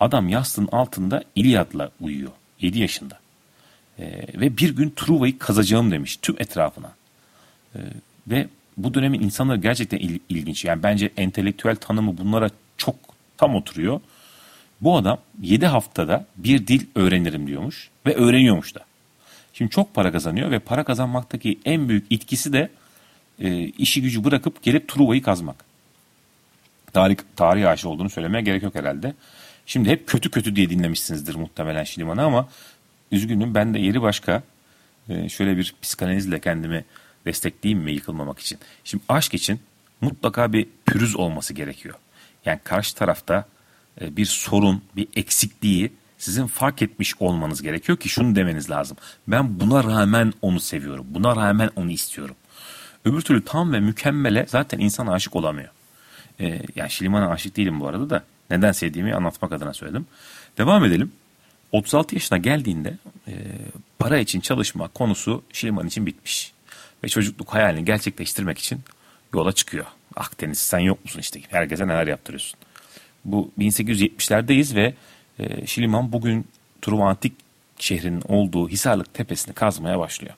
adam 0.00 0.28
yastığın 0.28 0.68
altında 0.72 1.22
İlyad'la 1.34 1.90
uyuyor. 2.00 2.32
7 2.60 2.78
yaşında. 2.78 3.18
E, 3.98 4.04
ve 4.40 4.56
bir 4.56 4.76
gün 4.76 4.92
Truva'yı 4.96 5.38
kazacağım 5.38 5.90
demiş 5.90 6.16
tüm 6.16 6.36
etrafına. 6.38 6.94
E, 7.74 7.78
ve 8.28 8.48
bu 8.76 8.94
dönemin 8.94 9.20
insanları 9.20 9.58
gerçekten 9.58 9.98
il, 9.98 10.18
ilginç. 10.28 10.64
Yani 10.64 10.82
bence 10.82 11.10
entelektüel 11.16 11.76
tanımı 11.76 12.18
bunlara 12.18 12.50
çok 12.76 12.96
tam 13.36 13.54
oturuyor. 13.54 14.00
Bu 14.80 14.96
adam 14.96 15.18
7 15.42 15.66
haftada 15.66 16.26
bir 16.36 16.66
dil 16.66 16.86
öğrenirim 16.94 17.46
diyormuş 17.46 17.90
ve 18.06 18.14
öğreniyormuş 18.14 18.74
da. 18.74 18.85
Şimdi 19.58 19.70
çok 19.70 19.94
para 19.94 20.12
kazanıyor 20.12 20.50
ve 20.50 20.58
para 20.58 20.84
kazanmaktaki 20.84 21.58
en 21.64 21.88
büyük 21.88 22.06
itkisi 22.10 22.52
de 22.52 22.70
e, 23.38 23.64
işi 23.64 24.02
gücü 24.02 24.24
bırakıp 24.24 24.62
gelip 24.62 24.88
Truva'yı 24.88 25.22
kazmak. 25.22 25.64
Tarih, 26.92 27.16
tarih 27.36 27.68
aşı 27.68 27.88
olduğunu 27.88 28.10
söylemeye 28.10 28.42
gerek 28.42 28.62
yok 28.62 28.74
herhalde. 28.74 29.14
Şimdi 29.66 29.88
hep 29.88 30.06
kötü 30.06 30.30
kötü 30.30 30.56
diye 30.56 30.70
dinlemişsinizdir 30.70 31.34
muhtemelen 31.34 31.84
Şiliman'ı 31.84 32.22
ama 32.22 32.48
üzgünüm 33.12 33.54
ben 33.54 33.74
de 33.74 33.78
yeri 33.78 34.02
başka. 34.02 34.42
E, 35.08 35.28
şöyle 35.28 35.56
bir 35.56 35.74
psikanalizle 35.82 36.40
kendimi 36.40 36.84
destekleyeyim 37.26 37.84
mi 37.84 37.92
yıkılmamak 37.92 38.38
için. 38.38 38.58
Şimdi 38.84 39.04
aşk 39.08 39.34
için 39.34 39.60
mutlaka 40.00 40.52
bir 40.52 40.66
pürüz 40.86 41.16
olması 41.16 41.54
gerekiyor. 41.54 41.94
Yani 42.44 42.60
karşı 42.64 42.94
tarafta 42.94 43.48
e, 44.00 44.16
bir 44.16 44.26
sorun, 44.26 44.82
bir 44.96 45.08
eksikliği 45.16 45.92
sizin 46.18 46.46
fark 46.46 46.82
etmiş 46.82 47.14
olmanız 47.20 47.62
gerekiyor 47.62 47.98
ki 47.98 48.08
şunu 48.08 48.36
demeniz 48.36 48.70
lazım. 48.70 48.96
Ben 49.28 49.60
buna 49.60 49.84
rağmen 49.84 50.32
onu 50.42 50.60
seviyorum. 50.60 51.06
Buna 51.10 51.36
rağmen 51.36 51.70
onu 51.76 51.90
istiyorum. 51.90 52.36
Öbür 53.04 53.20
türlü 53.20 53.44
tam 53.44 53.72
ve 53.72 53.80
mükemmele 53.80 54.46
zaten 54.48 54.78
insan 54.78 55.06
aşık 55.06 55.36
olamıyor. 55.36 55.68
Ee, 56.40 56.62
yani 56.74 56.90
Şiliman'a 56.90 57.30
aşık 57.30 57.56
değilim 57.56 57.80
bu 57.80 57.88
arada 57.88 58.10
da. 58.10 58.22
Neden 58.50 58.72
sevdiğimi 58.72 59.14
anlatmak 59.14 59.52
adına 59.52 59.74
söyledim. 59.74 60.06
Devam 60.58 60.84
edelim. 60.84 61.12
36 61.72 62.14
yaşına 62.14 62.38
geldiğinde 62.38 62.98
e, 63.28 63.32
para 63.98 64.18
için 64.18 64.40
çalışma 64.40 64.88
konusu 64.88 65.42
Şiliman 65.52 65.86
için 65.86 66.06
bitmiş. 66.06 66.52
Ve 67.04 67.08
çocukluk 67.08 67.54
hayalini 67.54 67.84
gerçekleştirmek 67.84 68.58
için 68.58 68.80
yola 69.34 69.52
çıkıyor. 69.52 69.86
Akdeniz 70.16 70.58
sen 70.58 70.78
yok 70.78 71.04
musun 71.04 71.20
işte 71.20 71.40
herkese 71.48 71.88
neler 71.88 72.06
yaptırıyorsun. 72.06 72.58
Bu 73.24 73.50
1870'lerdeyiz 73.58 74.74
ve 74.74 74.94
e, 75.38 75.66
Şiliman 75.66 76.12
bugün 76.12 76.46
Truva 76.82 77.08
Antik 77.08 77.32
şehrinin 77.78 78.22
olduğu 78.28 78.68
Hisarlık 78.68 79.14
tepesini 79.14 79.54
kazmaya 79.54 79.98
başlıyor. 79.98 80.34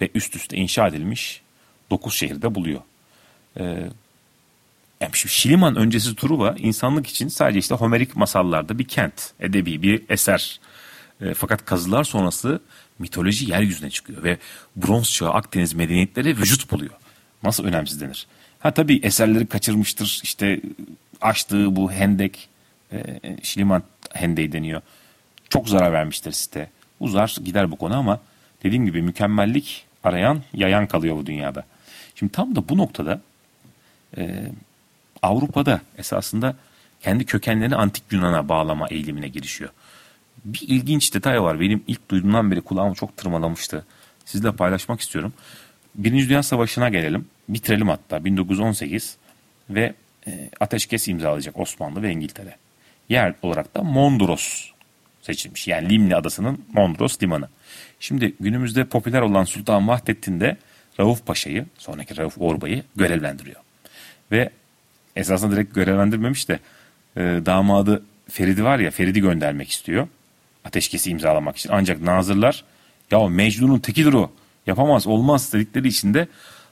Ve 0.00 0.10
üst 0.14 0.36
üste 0.36 0.56
inşa 0.56 0.88
edilmiş 0.88 1.42
9 1.90 2.14
şehirde 2.14 2.54
buluyor. 2.54 2.80
Ee, 3.60 3.64
yani 5.00 5.12
Şiliman 5.14 5.76
öncesi 5.76 6.16
Truva 6.16 6.54
insanlık 6.58 7.06
için 7.06 7.28
sadece 7.28 7.58
işte 7.58 7.74
Homerik 7.74 8.16
masallarda 8.16 8.78
bir 8.78 8.84
kent, 8.84 9.32
edebi 9.40 9.82
bir 9.82 10.02
eser. 10.08 10.60
E, 11.20 11.34
fakat 11.34 11.64
kazılar 11.64 12.04
sonrası 12.04 12.60
mitoloji 12.98 13.50
yeryüzüne 13.50 13.90
çıkıyor 13.90 14.22
ve 14.22 14.38
bronz 14.76 15.12
çağı 15.12 15.30
Akdeniz 15.30 15.74
medeniyetleri 15.74 16.36
vücut 16.36 16.70
buluyor. 16.70 16.92
Nasıl 17.42 17.64
önemsiz 17.64 18.00
denir? 18.00 18.26
Ha 18.60 18.70
tabii 18.70 19.00
eserleri 19.02 19.46
kaçırmıştır. 19.46 20.20
İşte 20.22 20.60
açtığı 21.20 21.76
bu 21.76 21.92
hendek, 21.92 22.48
Şiliman 23.42 23.82
hendeği 24.12 24.52
deniyor. 24.52 24.82
Çok 25.48 25.68
zarar 25.68 25.92
vermiştir 25.92 26.32
site. 26.32 26.70
Uzar 27.00 27.36
gider 27.44 27.70
bu 27.70 27.76
konu 27.76 27.96
ama 27.96 28.20
dediğim 28.62 28.86
gibi 28.86 29.02
mükemmellik 29.02 29.86
arayan 30.04 30.42
yayan 30.52 30.86
kalıyor 30.86 31.16
bu 31.16 31.26
dünyada. 31.26 31.64
Şimdi 32.14 32.32
tam 32.32 32.56
da 32.56 32.68
bu 32.68 32.78
noktada 32.78 33.20
e, 34.16 34.52
Avrupa'da 35.22 35.80
esasında 35.98 36.56
kendi 37.00 37.24
kökenlerini 37.24 37.76
antik 37.76 38.04
Yunan'a 38.10 38.48
bağlama 38.48 38.88
eğilimine 38.88 39.28
girişiyor. 39.28 39.70
Bir 40.44 40.60
ilginç 40.60 41.14
detay 41.14 41.42
var. 41.42 41.60
Benim 41.60 41.84
ilk 41.86 42.10
duyduğumdan 42.10 42.50
beri 42.50 42.60
kulağımı 42.60 42.94
çok 42.94 43.16
tırmalamıştı. 43.16 43.86
Sizle 44.24 44.52
paylaşmak 44.52 45.00
istiyorum. 45.00 45.32
Birinci 45.94 46.28
Dünya 46.28 46.42
Savaşı'na 46.42 46.88
gelelim. 46.88 47.26
Bitirelim 47.48 47.88
hatta 47.88 48.24
1918 48.24 49.16
ve 49.70 49.94
e, 50.26 50.50
ateşkes 50.60 51.08
imzalayacak 51.08 51.58
Osmanlı 51.58 52.02
ve 52.02 52.10
İngiltere. 52.10 52.56
Yer 53.08 53.34
olarak 53.42 53.74
da 53.76 53.82
Mondros 53.82 54.70
seçilmiş. 55.22 55.68
Yani 55.68 55.88
Limni 55.88 56.16
Adası'nın 56.16 56.64
Mondros 56.72 57.22
limanı. 57.22 57.48
Şimdi 58.00 58.34
günümüzde 58.40 58.84
popüler 58.84 59.20
olan 59.20 59.44
Sultan 59.44 59.88
Vahdettin 59.88 60.40
de 60.40 60.56
Rauf 61.00 61.26
Paşa'yı, 61.26 61.66
sonraki 61.78 62.16
Rauf 62.16 62.38
Orbay'ı 62.38 62.82
görevlendiriyor. 62.96 63.60
Ve 64.32 64.50
esasında 65.16 65.52
direkt 65.52 65.74
görevlendirmemiş 65.74 66.48
de 66.48 66.58
e, 67.16 67.20
damadı 67.20 68.04
Feridi 68.30 68.64
var 68.64 68.78
ya 68.78 68.90
Feridi 68.90 69.20
göndermek 69.20 69.70
istiyor. 69.70 70.08
Ateşkesi 70.64 71.10
imzalamak 71.10 71.56
için. 71.56 71.70
Ancak 71.72 72.00
nazırlar 72.02 72.64
ya 73.10 73.28
Mecnun'un 73.28 73.78
tekidir 73.78 74.12
o. 74.12 74.32
Yapamaz 74.66 75.06
olmaz 75.06 75.52
dedikleri 75.52 75.88
için 75.88 76.14
de 76.14 76.28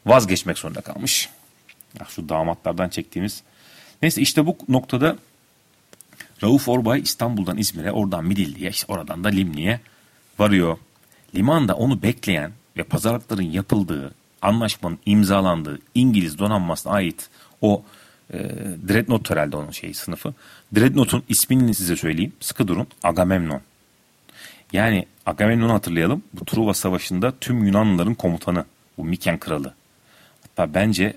vazgeçmek 0.07 0.59
zorunda 0.59 0.81
kalmış. 0.81 1.29
Ah, 2.01 2.09
şu 2.09 2.29
damatlardan 2.29 2.89
çektiğimiz. 2.89 3.43
Neyse 4.03 4.23
işte 4.23 4.47
bu 4.47 4.57
noktada 4.69 5.17
Rauf 6.43 6.69
Orbay 6.69 7.01
İstanbul'dan 7.01 7.57
İzmir'e 7.57 7.93
oradan 7.93 8.25
Midilli'ye 8.25 8.71
işte 8.71 8.93
oradan 8.93 9.25
da 9.25 9.29
Limni'ye 9.29 9.81
varıyor. 10.39 10.79
Limanda 11.35 11.75
onu 11.75 12.03
bekleyen 12.03 12.53
ve 12.77 12.83
pazarlıkların 12.83 13.43
yapıldığı 13.43 14.15
anlaşmanın 14.43 14.99
imzalandığı 15.07 15.79
İngiliz 15.95 16.39
donanmasına 16.39 16.93
ait 16.93 17.29
o 17.61 17.83
e, 18.33 18.39
Dreadnought 18.89 19.31
herhalde 19.31 19.57
onun 19.57 19.71
şeyi 19.71 19.95
sınıfı. 19.95 20.35
Dreadnought'un 20.75 21.23
ismini 21.29 21.75
size 21.75 21.97
söyleyeyim. 21.97 22.33
Sıkı 22.41 22.69
durun. 22.69 22.87
Agamemnon. 23.03 23.61
Yani 24.73 25.07
Agamemnon'u 25.27 25.73
hatırlayalım. 25.73 26.23
Bu 26.33 26.45
Truva 26.45 26.75
Savaşı'nda 26.75 27.33
tüm 27.41 27.65
Yunanlıların 27.65 28.15
komutanı. 28.15 28.65
Bu 28.99 29.05
Miken 29.05 29.39
kralı. 29.39 29.75
Hatta 30.43 30.75
bence 30.75 31.17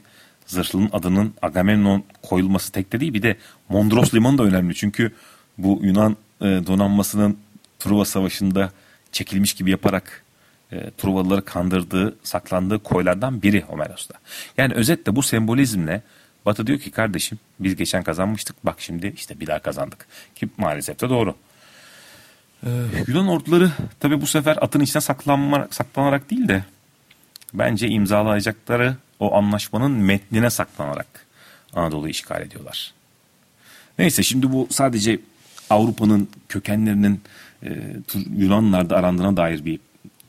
zırhlının 0.50 0.90
adının 0.94 1.34
Agamemnon 1.42 2.04
koyulması 2.22 2.72
tek 2.72 2.92
de 2.94 3.00
değil. 3.00 3.14
Bir 3.14 3.22
de 3.22 3.38
Mondros 3.70 4.14
Limanı 4.14 4.38
da 4.38 4.44
önemli. 4.44 4.76
Çünkü 4.76 5.12
bu 5.58 5.80
Yunan 5.84 6.18
e, 6.42 6.46
donanmasının 6.46 7.38
Truva 7.80 8.06
Savaşı'nda 8.06 8.72
çekilmiş 9.12 9.54
gibi 9.54 9.72
yaparak 9.72 10.24
e, 10.72 10.92
Truvalıları 10.98 11.46
kandırdığı, 11.46 12.16
saklandığı 12.24 12.80
koylardan 12.80 13.42
biri 13.42 13.62
Homeros'ta. 13.62 14.16
Yani 14.58 14.74
özetle 14.74 15.16
bu 15.16 15.24
sembolizmle 15.24 16.02
Batı 16.46 16.68
diyor 16.68 16.80
ki 16.80 16.92
kardeşim 16.92 17.40
biz 17.60 17.76
geçen 17.76 18.04
kazanmıştık 18.04 18.66
bak 18.66 18.76
şimdi 18.80 19.14
işte 19.16 19.40
bir 19.40 19.48
daha 19.48 19.60
kazandık. 19.60 20.08
Ki 20.36 20.50
maalesef 20.58 21.02
de 21.02 21.10
doğru. 21.10 21.36
Ee, 22.64 22.70
Yunan 23.08 23.28
orduları 23.28 23.72
tabi 24.00 24.22
bu 24.22 24.28
sefer 24.28 24.58
atın 24.62 24.80
içine 24.80 25.02
saklanma, 25.02 25.68
saklanarak 25.72 26.32
değil 26.32 26.48
de 26.48 26.64
bence 27.54 27.88
imzalayacakları 27.88 28.96
o 29.20 29.36
anlaşmanın 29.36 29.92
metnine 29.92 30.50
saklanarak 30.50 31.26
Anadolu'yu 31.74 32.12
işgal 32.12 32.42
ediyorlar. 32.42 32.94
Neyse 34.00 34.24
şimdi 34.24 34.52
bu 34.52 34.68
sadece 34.70 35.20
Avrupa'nın 35.70 36.30
kökenlerinin 36.50 37.22
e, 37.64 37.70
Yunanlarda 38.36 38.98
arandığına 38.98 39.38
dair 39.38 39.66
bir 39.66 39.80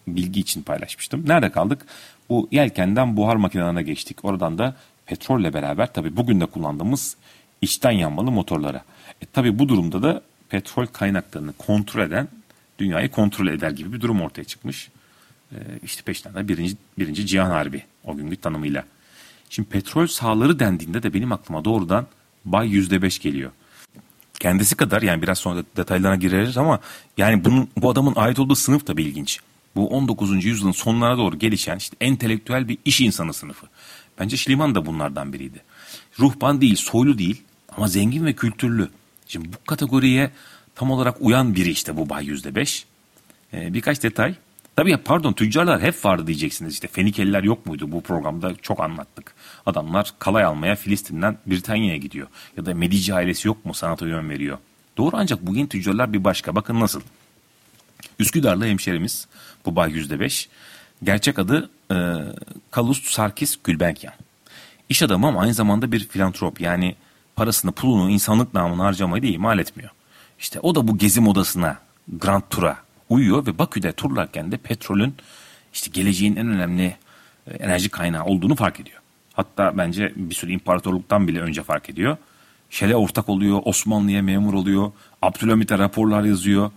bilgi 0.07 0.41
için 0.41 0.63
paylaşmıştım. 0.63 1.29
Nerede 1.29 1.51
kaldık? 1.51 1.87
Bu 2.29 2.49
yelkenden 2.51 3.17
buhar 3.17 3.37
makinelerine 3.37 3.83
geçtik. 3.83 4.25
Oradan 4.25 4.59
da 4.59 4.77
petrolle 5.07 5.55
beraber 5.55 5.93
tabii 5.93 6.17
bugün 6.17 6.41
de 6.41 6.47
kullandığımız 6.47 7.17
içten 7.63 7.91
yanmalı 7.91 8.31
motorlara. 8.31 8.85
E, 9.23 9.27
tabii 9.33 9.59
bu 9.59 9.69
durumda 9.69 10.03
da 10.03 10.23
petrol 10.49 10.87
kaynaklarını 10.87 11.53
kontrol 11.53 12.03
eden 12.03 12.29
dünyayı 12.79 13.11
kontrol 13.11 13.47
eder 13.47 13.71
gibi 13.71 13.93
bir 13.93 14.01
durum 14.01 14.21
ortaya 14.21 14.45
çıkmış. 14.45 14.91
E, 15.53 15.57
işte 15.83 16.03
peşinden 16.03 16.35
de 16.35 16.49
birinci, 16.49 16.77
birinci 16.99 17.27
Cihan 17.27 17.51
Harbi 17.51 17.85
o 18.05 18.17
günkü 18.17 18.37
tanımıyla. 18.37 18.85
Şimdi 19.51 19.69
petrol 19.69 20.07
sahaları 20.07 20.59
dendiğinde 20.59 21.03
de 21.03 21.15
benim 21.15 21.33
aklıma 21.33 21.65
doğrudan 21.65 22.07
Bay 22.45 22.69
%5 22.69 23.23
geliyor. 23.23 23.51
Kendisi 24.41 24.77
kadar 24.77 25.03
yani 25.03 25.23
biraz 25.23 25.39
sonra 25.39 25.65
detaylarına 25.77 26.17
gireriz 26.17 26.57
ama 26.57 26.81
yani 27.17 27.45
bunun 27.45 27.69
bu 27.77 27.91
adamın 27.91 28.13
ait 28.17 28.39
olduğu 28.39 28.55
sınıf 28.55 28.87
da 28.87 28.97
bir 28.97 29.07
ilginç. 29.07 29.41
Bu 29.77 29.89
19. 29.89 30.45
yüzyılın 30.45 30.73
sonlarına 30.73 31.19
doğru 31.19 31.39
gelişen 31.39 31.77
işte 31.77 31.97
entelektüel 32.01 32.69
bir 32.69 32.79
iş 32.85 33.01
insanı 33.01 33.33
sınıfı. 33.33 33.67
Bence 34.19 34.37
Şliman 34.37 34.75
da 34.75 34.87
bunlardan 34.87 35.33
biriydi. 35.33 35.63
Ruhban 36.19 36.61
değil, 36.61 36.77
soylu 36.77 37.19
değil 37.19 37.43
ama 37.77 37.89
zengin 37.89 38.27
ve 38.27 38.33
kültürlü. 38.33 38.89
Şimdi 39.27 39.49
bu 39.53 39.57
kategoriye 39.67 40.31
tam 40.75 40.91
olarak 40.91 41.17
uyan 41.21 41.55
biri 41.55 41.71
işte 41.71 41.97
bu 41.97 42.09
Bay 42.09 42.27
Yüzde 42.27 42.55
Beş. 42.55 42.87
Ee, 43.53 43.75
birkaç 43.75 44.03
detay. 44.03 44.35
Tabii 44.81 44.91
ya 44.91 45.03
pardon 45.03 45.33
tüccarlar 45.33 45.81
hep 45.81 46.05
vardı 46.05 46.27
diyeceksiniz. 46.27 46.75
İşte 46.75 46.89
Fenikeliler 46.89 47.43
yok 47.43 47.67
muydu 47.67 47.93
bu 47.93 48.01
programda 48.01 48.55
çok 48.63 48.81
anlattık. 48.81 49.35
Adamlar 49.67 50.13
kalay 50.19 50.45
almaya 50.45 50.77
Filistin'den 50.77 51.39
Britanya'ya 51.47 51.97
gidiyor. 51.97 52.27
Ya 52.57 52.67
da 52.67 52.75
Medici 52.75 53.15
ailesi 53.15 53.49
yok 53.49 53.65
mu 53.65 53.75
sanata 53.75 54.07
yön 54.07 54.31
veriyor. 54.31 54.59
Doğru 54.97 55.17
ancak 55.17 55.47
bugün 55.47 55.67
tüccarlar 55.67 56.13
bir 56.13 56.25
başka. 56.25 56.55
Bakın 56.55 56.81
nasıl. 56.81 57.01
Üsküdar'lı 58.19 58.67
hemşerimiz 58.67 59.29
bu 59.67 59.77
Bay 59.77 59.93
Yüzde 59.93 60.21
Beş. 60.21 60.49
Gerçek 61.03 61.39
adı 61.39 61.71
e, 61.93 61.97
Kalust 62.71 63.07
Sarkis 63.07 63.59
Gülbenkian. 63.65 64.15
İş 64.89 65.03
adamı 65.03 65.27
ama 65.27 65.41
aynı 65.41 65.55
zamanda 65.55 65.93
bir 65.93 66.09
filantrop 66.09 66.61
yani 66.61 66.95
parasını 67.37 67.73
pulunu 67.73 68.11
insanlık 68.11 68.55
namına 68.55 68.85
harcamayı 68.85 69.23
da 69.23 69.27
ihmal 69.27 69.59
etmiyor. 69.59 69.91
İşte 70.39 70.61
o 70.61 70.75
da 70.75 70.89
bu 70.89 70.99
gezi 70.99 71.21
modasına 71.21 71.79
Grand 72.09 72.43
Tour'a 72.51 72.90
uyuyor 73.11 73.47
ve 73.47 73.59
Bakü'de 73.59 73.93
turlarken 73.93 74.53
de 74.53 74.57
petrolün 74.57 75.15
işte 75.73 75.91
geleceğin 75.93 76.37
en 76.37 76.49
önemli 76.49 76.97
e, 77.47 77.57
enerji 77.57 77.89
kaynağı 77.89 78.25
olduğunu 78.25 78.55
fark 78.55 78.81
ediyor. 78.81 79.01
Hatta 79.33 79.79
bence 79.79 80.13
bir 80.17 80.35
sürü 80.35 80.53
imparatorluktan 80.53 81.29
bile 81.29 81.41
önce 81.41 81.63
fark 81.63 81.91
ediyor. 81.91 82.17
Şele 82.71 82.97
ortak 82.97 83.29
oluyor, 83.29 83.63
Osmanlı'ya 83.65 84.23
memur 84.23 84.55
oluyor, 84.55 84.93
Abdülhamit'e 85.23 85.79
raporlar 85.79 86.25
yazıyor. 86.25 86.71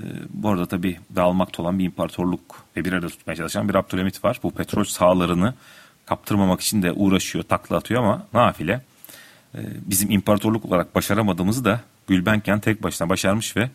Ee, 0.00 0.02
bu 0.30 0.48
arada 0.48 0.66
tabii 0.66 0.98
dağılmakta 1.16 1.62
olan 1.62 1.78
bir 1.78 1.84
imparatorluk 1.84 2.64
ve 2.76 2.84
bir 2.84 2.92
arada 2.92 3.08
tutmaya 3.08 3.36
çalışan 3.36 3.68
bir 3.68 3.74
Abdülhamit 3.74 4.24
var. 4.24 4.40
Bu 4.42 4.50
petrol 4.50 4.84
sahalarını 4.84 5.54
kaptırmamak 6.06 6.60
için 6.60 6.82
de 6.82 6.92
uğraşıyor, 6.92 7.44
takla 7.44 7.76
atıyor 7.76 8.02
ama 8.02 8.26
nafile. 8.32 8.80
Ee, 9.54 9.58
bizim 9.86 10.10
imparatorluk 10.10 10.64
olarak 10.64 10.94
başaramadığımızı 10.94 11.64
da 11.64 11.80
Gülbenken 12.08 12.60
tek 12.60 12.82
başına 12.82 13.08
başarmış 13.08 13.56
ve 13.56 13.70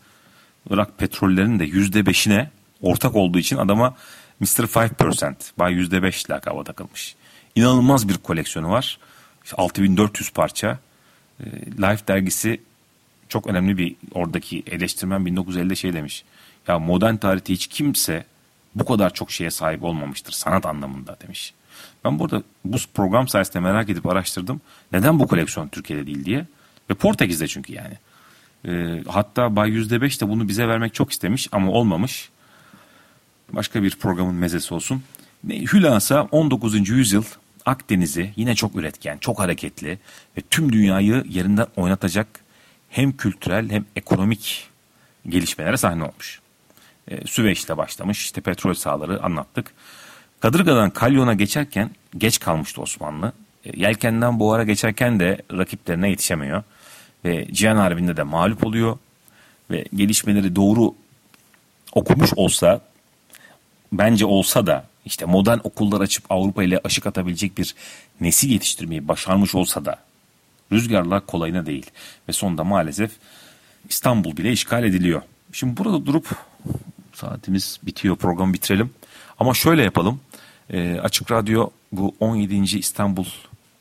Irak 0.69 0.97
petrollerinin 0.97 1.59
de 1.59 1.65
yüzde 1.65 2.05
beşine 2.05 2.49
ortak 2.81 3.15
olduğu 3.15 3.39
için 3.39 3.57
adama 3.57 3.95
Mr. 4.39 4.45
5% 4.45 5.35
bay 5.57 5.73
yüzde 5.73 6.03
beş 6.03 6.29
lakaba 6.29 6.63
takılmış. 6.63 7.15
İnanılmaz 7.55 8.09
bir 8.09 8.17
koleksiyonu 8.17 8.69
var. 8.69 8.99
İşte 9.43 9.55
6400 9.55 10.29
parça. 10.29 10.79
Ee, 11.39 11.45
Life 11.65 12.07
dergisi 12.07 12.61
çok 13.29 13.47
önemli 13.47 13.77
bir 13.77 13.95
oradaki 14.13 14.63
eleştirmen 14.67 15.21
1950'de 15.21 15.75
şey 15.75 15.93
demiş. 15.93 16.23
Ya 16.67 16.79
modern 16.79 17.15
tarihte 17.15 17.53
hiç 17.53 17.67
kimse 17.67 18.25
bu 18.75 18.85
kadar 18.85 19.13
çok 19.13 19.31
şeye 19.31 19.51
sahip 19.51 19.83
olmamıştır 19.83 20.31
sanat 20.31 20.65
anlamında 20.65 21.17
demiş. 21.23 21.53
Ben 22.05 22.19
burada 22.19 22.43
bu 22.65 22.77
program 22.93 23.27
sayesinde 23.27 23.59
merak 23.59 23.89
edip 23.89 24.05
araştırdım. 24.05 24.61
Neden 24.91 25.19
bu 25.19 25.27
koleksiyon 25.27 25.67
Türkiye'de 25.67 26.07
değil 26.07 26.25
diye. 26.25 26.45
Ve 26.89 26.93
Portekiz'de 26.93 27.47
çünkü 27.47 27.73
yani. 27.73 27.97
E, 28.67 29.03
hatta 29.07 29.55
Bay 29.55 29.69
%5 29.69 30.21
de 30.21 30.29
bunu 30.29 30.47
bize 30.47 30.67
vermek 30.67 30.93
çok 30.93 31.11
istemiş 31.11 31.47
ama 31.51 31.71
olmamış. 31.71 32.29
Başka 33.53 33.83
bir 33.83 33.95
programın 33.95 34.35
mezesi 34.35 34.73
olsun. 34.73 35.03
Hülasa 35.49 36.27
19. 36.31 36.89
yüzyıl 36.89 37.23
Akdeniz'i 37.65 38.33
yine 38.35 38.55
çok 38.55 38.75
üretken, 38.75 39.17
çok 39.17 39.39
hareketli 39.39 39.99
ve 40.37 40.41
tüm 40.49 40.71
dünyayı 40.71 41.23
yerinden 41.29 41.67
oynatacak 41.75 42.27
hem 42.89 43.17
kültürel 43.17 43.69
hem 43.69 43.85
ekonomik 43.95 44.69
gelişmelere 45.29 45.77
sahne 45.77 46.03
olmuş. 46.03 46.41
E, 47.07 47.27
Süveyş'le 47.27 47.77
başlamış 47.77 48.21
işte 48.21 48.41
petrol 48.41 48.73
sahaları 48.73 49.23
anlattık. 49.23 49.73
Kadırga'dan 50.39 50.89
Kalyon'a 50.89 51.33
geçerken 51.33 51.89
geç 52.17 52.39
kalmıştı 52.39 52.81
Osmanlı. 52.81 53.33
E, 53.65 53.79
Yelken'den 53.79 54.39
Boğar'a 54.39 54.63
geçerken 54.63 55.19
de 55.19 55.41
rakiplerine 55.51 56.09
yetişemiyor. 56.09 56.63
Ve 57.25 57.47
Cihan 57.51 57.75
Harbi'nde 57.75 58.17
de 58.17 58.23
mağlup 58.23 58.65
oluyor. 58.65 58.97
Ve 59.71 59.85
gelişmeleri 59.95 60.55
doğru 60.55 60.95
okumuş 61.93 62.33
olsa 62.35 62.81
bence 63.91 64.25
olsa 64.25 64.67
da 64.67 64.85
işte 65.05 65.25
modern 65.25 65.59
okullar 65.63 66.01
açıp 66.01 66.31
Avrupa 66.31 66.63
ile 66.63 66.79
aşık 66.83 67.07
atabilecek 67.07 67.57
bir 67.57 67.75
nesil 68.21 68.49
yetiştirmeyi 68.49 69.07
başarmış 69.07 69.55
olsa 69.55 69.85
da 69.85 69.99
rüzgarlar 70.71 71.25
kolayına 71.25 71.65
değil. 71.65 71.91
Ve 72.29 72.33
sonunda 72.33 72.63
maalesef 72.63 73.11
İstanbul 73.89 74.37
bile 74.37 74.51
işgal 74.51 74.83
ediliyor. 74.83 75.21
Şimdi 75.51 75.77
burada 75.77 76.05
durup 76.05 76.27
saatimiz 77.13 77.79
bitiyor 77.83 78.15
programı 78.15 78.53
bitirelim. 78.53 78.93
Ama 79.39 79.53
şöyle 79.53 79.83
yapalım. 79.83 80.21
E, 80.69 80.99
Açık 80.99 81.31
Radyo 81.31 81.69
bu 81.91 82.15
17. 82.19 82.77
İstanbul 82.77 83.25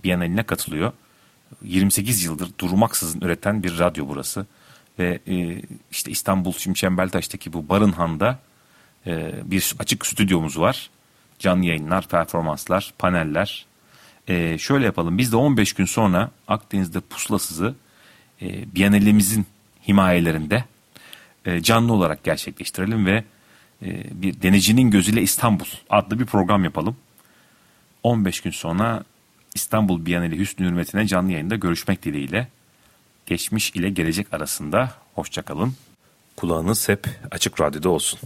Bienali'ne 0.05 0.43
katılıyor. 0.43 0.93
28 1.63 2.25
yıldır 2.25 2.51
durmaksızın 2.59 3.21
üreten 3.21 3.63
bir 3.63 3.79
radyo 3.79 4.09
burası. 4.09 4.47
Ve 4.99 5.19
e, 5.29 5.63
işte 5.91 6.11
İstanbul 6.11 6.53
şimdi 6.53 6.79
Çembertaş'taki 6.79 7.53
bu 7.53 7.69
Barınhan'da 7.69 8.39
e, 9.07 9.33
bir 9.45 9.75
açık 9.79 10.07
stüdyomuz 10.07 10.61
var. 10.61 10.91
Canlı 11.39 11.65
yayınlar, 11.65 12.09
performanslar, 12.09 12.95
paneller. 12.99 13.67
E, 14.29 14.59
şöyle 14.59 14.85
yapalım. 14.85 15.19
Biz 15.19 15.33
de 15.33 15.37
15 15.37 15.73
gün 15.73 15.85
sonra 15.85 16.31
Akdeniz'de 16.49 17.01
pusulasızı 17.01 17.75
e, 18.43 18.75
Biennalimizin 18.75 19.47
himayelerinde 19.89 20.65
e, 21.45 21.63
canlı 21.63 21.93
olarak 21.93 22.25
gerçekleştirelim 22.25 23.07
ve 23.07 23.25
e, 23.83 24.23
bir 24.23 24.43
denecinin 24.43 24.91
gözüyle 24.91 25.23
İstanbul 25.23 25.67
adlı 25.91 26.21
bir 26.21 26.27
program 26.27 26.65
yapalım. 26.65 26.97
15 28.03 28.41
gün 28.41 28.51
sonra 28.51 29.05
İstanbul 29.55 30.07
Biyaneli 30.07 30.39
Hüsnü 30.39 30.67
Hürmetine 30.67 31.07
canlı 31.07 31.33
yayında 31.33 31.57
görüşmek 31.57 32.05
dileğiyle. 32.05 32.49
Geçmiş 33.27 33.71
ile 33.71 33.91
gelecek 33.91 34.35
arasında 34.35 34.93
hoşçakalın. 35.15 35.75
Kulağınız 36.37 36.89
hep 36.89 37.07
açık 37.31 37.61
radyoda 37.61 37.89
olsun. 37.89 38.21